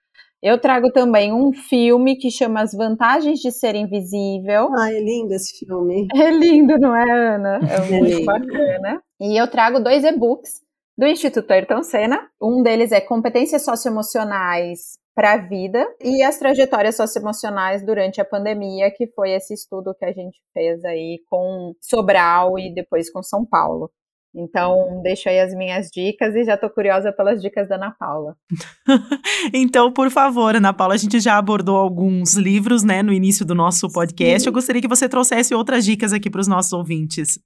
Eu 0.42 0.60
trago 0.60 0.92
também 0.92 1.32
um 1.32 1.54
filme 1.54 2.18
que 2.18 2.30
chama 2.30 2.62
As 2.62 2.74
Vantagens 2.74 3.40
de 3.40 3.50
Ser 3.50 3.76
Invisível. 3.76 4.68
Ah, 4.78 4.92
é 4.92 5.00
lindo 5.00 5.34
esse 5.34 5.58
filme. 5.58 6.06
É 6.14 6.30
lindo, 6.32 6.78
não 6.78 6.94
é, 6.94 7.36
Ana? 7.36 7.60
É, 7.64 7.76
é 7.76 8.00
muito 8.00 8.18
lindo. 8.18 8.26
bacana. 8.26 9.02
E 9.22 9.42
eu 9.42 9.48
trago 9.48 9.80
dois 9.80 10.04
e-books 10.04 10.62
do 10.98 11.06
Instituto 11.08 11.52
Ayrton 11.52 11.84
Senna. 11.84 12.20
Um 12.42 12.62
deles 12.62 12.92
é 12.92 13.02
Competências 13.02 13.64
Socioemocionais 13.64 14.98
para 15.16 15.34
a 15.34 15.38
Vida 15.38 15.86
e 16.02 16.24
as 16.24 16.38
Trajetórias 16.38 16.96
Socioemocionais 16.96 17.86
durante 17.86 18.20
a 18.20 18.26
Pandemia, 18.26 18.92
que 18.92 19.08
foi 19.08 19.32
esse 19.32 19.54
estudo 19.54 19.96
que 19.98 20.06
a 20.06 20.12
gente 20.12 20.40
fez 20.54 20.84
aí 20.84 21.20
com 21.30 21.74
Sobral 21.80 22.58
e 22.58 22.74
depois 22.74 23.12
com 23.12 23.22
São 23.22 23.46
Paulo. 23.46 23.92
Então, 24.36 25.00
deixo 25.04 25.30
aí 25.30 25.40
as 25.40 25.54
minhas 25.54 25.90
dicas 25.94 26.34
e 26.34 26.44
já 26.44 26.56
estou 26.56 26.70
curiosa 26.70 27.14
pelas 27.14 27.40
dicas 27.40 27.70
da 27.70 27.76
Ana 27.76 27.92
Paula. 27.92 28.36
então, 29.54 29.94
por 29.94 30.10
favor, 30.10 30.56
Ana 30.56 30.74
Paula, 30.74 30.96
a 30.96 30.98
gente 30.98 31.20
já 31.20 31.38
abordou 31.38 31.76
alguns 31.76 32.34
livros, 32.34 32.84
né, 32.84 33.04
no 33.04 33.14
início 33.14 33.46
do 33.46 33.54
nosso 33.54 33.88
podcast. 33.92 34.42
Sim. 34.42 34.50
Eu 34.50 34.54
gostaria 34.54 34.82
que 34.82 34.88
você 34.88 35.08
trouxesse 35.08 35.54
outras 35.54 35.86
dicas 35.86 36.12
aqui 36.12 36.32
para 36.32 36.42
os 36.42 36.48
nossos 36.48 36.74
ouvintes. 36.74 37.38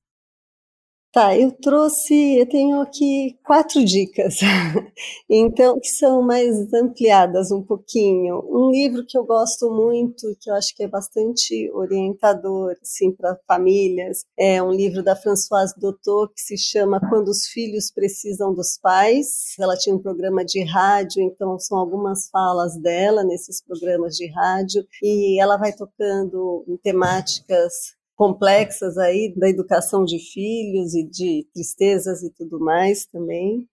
Tá, 1.17 1.35
eu 1.35 1.51
trouxe, 1.51 2.37
eu 2.37 2.47
tenho 2.47 2.79
aqui 2.79 3.39
quatro 3.43 3.83
dicas, 3.83 4.35
então, 5.27 5.79
que 5.79 5.87
são 5.87 6.21
mais 6.21 6.71
ampliadas 6.71 7.51
um 7.51 7.63
pouquinho. 7.63 8.43
Um 8.47 8.69
livro 8.69 9.03
que 9.03 9.17
eu 9.17 9.25
gosto 9.25 9.71
muito, 9.71 10.37
que 10.39 10.47
eu 10.47 10.53
acho 10.53 10.75
que 10.75 10.83
é 10.83 10.87
bastante 10.87 11.71
orientador, 11.71 12.75
assim, 12.83 13.11
para 13.11 13.35
famílias, 13.47 14.25
é 14.37 14.61
um 14.61 14.71
livro 14.71 15.01
da 15.01 15.15
Françoise 15.15 15.73
Doutor, 15.75 16.31
que 16.35 16.39
se 16.39 16.55
chama 16.55 16.99
Quando 17.09 17.29
os 17.29 17.47
Filhos 17.47 17.89
Precisam 17.89 18.53
dos 18.53 18.77
Pais. 18.79 19.55
Ela 19.59 19.75
tinha 19.75 19.95
um 19.95 19.99
programa 19.99 20.45
de 20.45 20.63
rádio, 20.63 21.23
então 21.23 21.57
são 21.57 21.79
algumas 21.79 22.29
falas 22.29 22.77
dela 22.79 23.23
nesses 23.23 23.59
programas 23.59 24.15
de 24.15 24.31
rádio, 24.31 24.85
e 25.01 25.41
ela 25.41 25.57
vai 25.57 25.73
tocando 25.73 26.63
em 26.67 26.77
temáticas 26.77 27.96
complexas 28.17 28.97
aí 28.97 29.31
da 29.37 29.47
educação 29.47 30.03
de 30.03 30.17
filhos 30.17 30.95
e 30.95 31.03
de 31.03 31.47
tristezas 31.53 32.23
e 32.23 32.31
tudo 32.31 32.59
mais 32.59 33.05
também. 33.05 33.67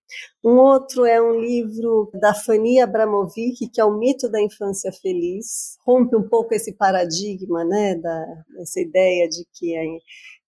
Um 0.45 0.59
outro 0.59 1.07
é 1.07 1.21
um 1.21 1.41
livro 1.41 2.11
da 2.21 2.35
Fanny 2.35 2.79
Abramovic, 2.79 3.71
que 3.73 3.81
é 3.81 3.85
o 3.85 3.97
mito 3.99 4.31
da 4.31 4.41
infância 4.43 4.93
feliz. 4.93 5.79
Rompe 5.87 6.15
um 6.15 6.29
pouco 6.29 6.55
esse 6.55 6.75
paradigma, 6.75 7.65
né, 7.65 7.95
da 7.95 8.45
essa 8.61 8.81
ideia 8.81 9.27
de 9.27 9.47
que 9.55 9.75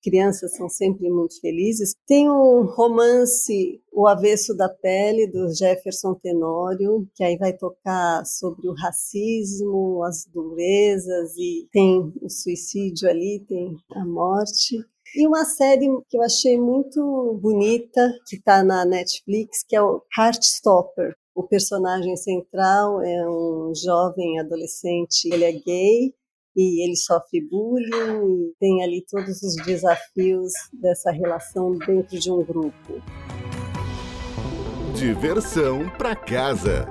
crianças 0.05 0.55
são 0.55 0.69
sempre 0.69 1.09
muito 1.09 1.41
felizes. 1.41 1.95
Tem 2.05 2.29
um 2.29 2.61
romance 2.63 3.81
O 3.91 4.07
Avesso 4.07 4.55
da 4.55 4.69
Pele, 4.69 5.25
do 5.25 5.51
Jefferson 5.51 6.13
Tenório, 6.13 7.07
que 7.15 7.23
aí 7.23 7.35
vai 7.37 7.53
tocar 7.53 8.23
sobre 8.23 8.69
o 8.69 8.75
racismo, 8.75 10.03
as 10.03 10.27
durezas, 10.31 11.35
e 11.37 11.67
tem 11.71 12.13
o 12.21 12.29
suicídio 12.29 13.09
ali, 13.09 13.43
tem 13.47 13.75
a 13.93 14.05
morte. 14.05 14.77
E 15.15 15.25
uma 15.25 15.43
série 15.43 15.87
que 16.07 16.17
eu 16.17 16.21
achei 16.21 16.59
muito 16.59 17.39
bonita, 17.41 18.11
que 18.27 18.35
está 18.35 18.63
na 18.63 18.85
Netflix, 18.85 19.63
que 19.67 19.75
é 19.75 19.81
o 19.81 20.01
Heartstopper. 20.15 21.15
O 21.33 21.43
personagem 21.43 22.15
central 22.15 23.01
é 23.01 23.27
um 23.27 23.73
jovem 23.73 24.39
adolescente, 24.39 25.25
ele 25.31 25.45
é 25.45 25.51
gay, 25.51 26.13
e 26.55 26.85
ele 26.85 26.95
sofre 26.95 27.41
bullying, 27.49 28.49
e 28.49 28.53
tem 28.59 28.83
ali 28.83 29.05
todos 29.09 29.41
os 29.43 29.55
desafios 29.65 30.51
dessa 30.73 31.11
relação 31.11 31.77
dentro 31.79 32.19
de 32.19 32.31
um 32.31 32.43
grupo. 32.43 33.01
Diversão 34.95 35.89
para 35.97 36.15
casa. 36.15 36.87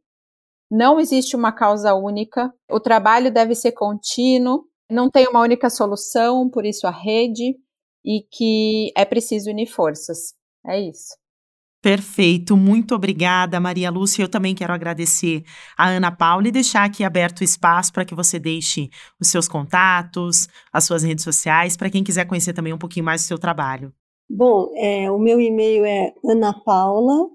Não 0.70 1.00
existe 1.00 1.36
uma 1.36 1.52
causa 1.52 1.94
única. 1.94 2.54
O 2.70 2.80
trabalho 2.80 3.32
deve 3.32 3.56
ser 3.56 3.74
contínuo. 3.74 4.66
Não 4.90 5.10
tem 5.10 5.28
uma 5.28 5.42
única 5.42 5.70
solução, 5.70 6.50
por 6.50 6.66
isso 6.66 6.88
a 6.88 6.92
rede. 6.92 7.56
E 8.04 8.22
que 8.32 8.92
é 8.96 9.06
preciso 9.06 9.50
unir 9.50 9.68
forças. 9.68 10.34
É 10.66 10.80
isso. 10.80 11.16
Perfeito, 11.86 12.58
muito 12.58 12.96
obrigada, 12.96 13.60
Maria 13.60 13.92
Lúcia. 13.92 14.24
Eu 14.24 14.28
também 14.28 14.56
quero 14.56 14.74
agradecer 14.74 15.44
a 15.78 15.88
Ana 15.88 16.12
Paula 16.12 16.48
e 16.48 16.52
deixar 16.52 16.84
aqui 16.84 17.04
aberto 17.04 17.42
o 17.42 17.44
espaço 17.44 17.94
para 17.94 18.04
que 18.04 18.16
você 18.16 18.40
deixe 18.40 18.90
os 19.22 19.28
seus 19.28 19.48
contatos, 19.48 20.48
as 20.74 20.84
suas 20.84 21.04
redes 21.04 21.24
sociais, 21.24 21.78
para 21.78 21.88
quem 21.92 22.04
quiser 22.04 22.26
conhecer 22.26 22.54
também 22.54 22.74
um 22.74 22.78
pouquinho 22.80 23.06
mais 23.06 23.22
do 23.22 23.28
seu 23.28 23.38
trabalho. 23.38 23.94
Bom, 24.28 24.72
é, 24.76 25.12
o 25.12 25.20
meu 25.20 25.40
e-mail 25.40 25.86
é 25.86 26.12
anapaula, 26.28 27.30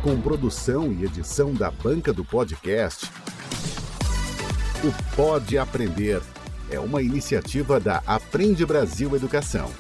Com 0.03 0.19
produção 0.23 0.91
e 0.91 1.05
edição 1.05 1.53
da 1.53 1.71
banca 1.71 2.15
do 2.15 2.25
podcast 2.25 3.11
o 4.87 4.95
Pode 5.17 5.57
Aprender 5.57 6.21
é 6.71 6.79
uma 6.79 7.01
iniciativa 7.01 7.81
da 7.81 8.03
Aprende 8.07 8.67
Brasil 8.67 9.17
Educação. 9.17 9.71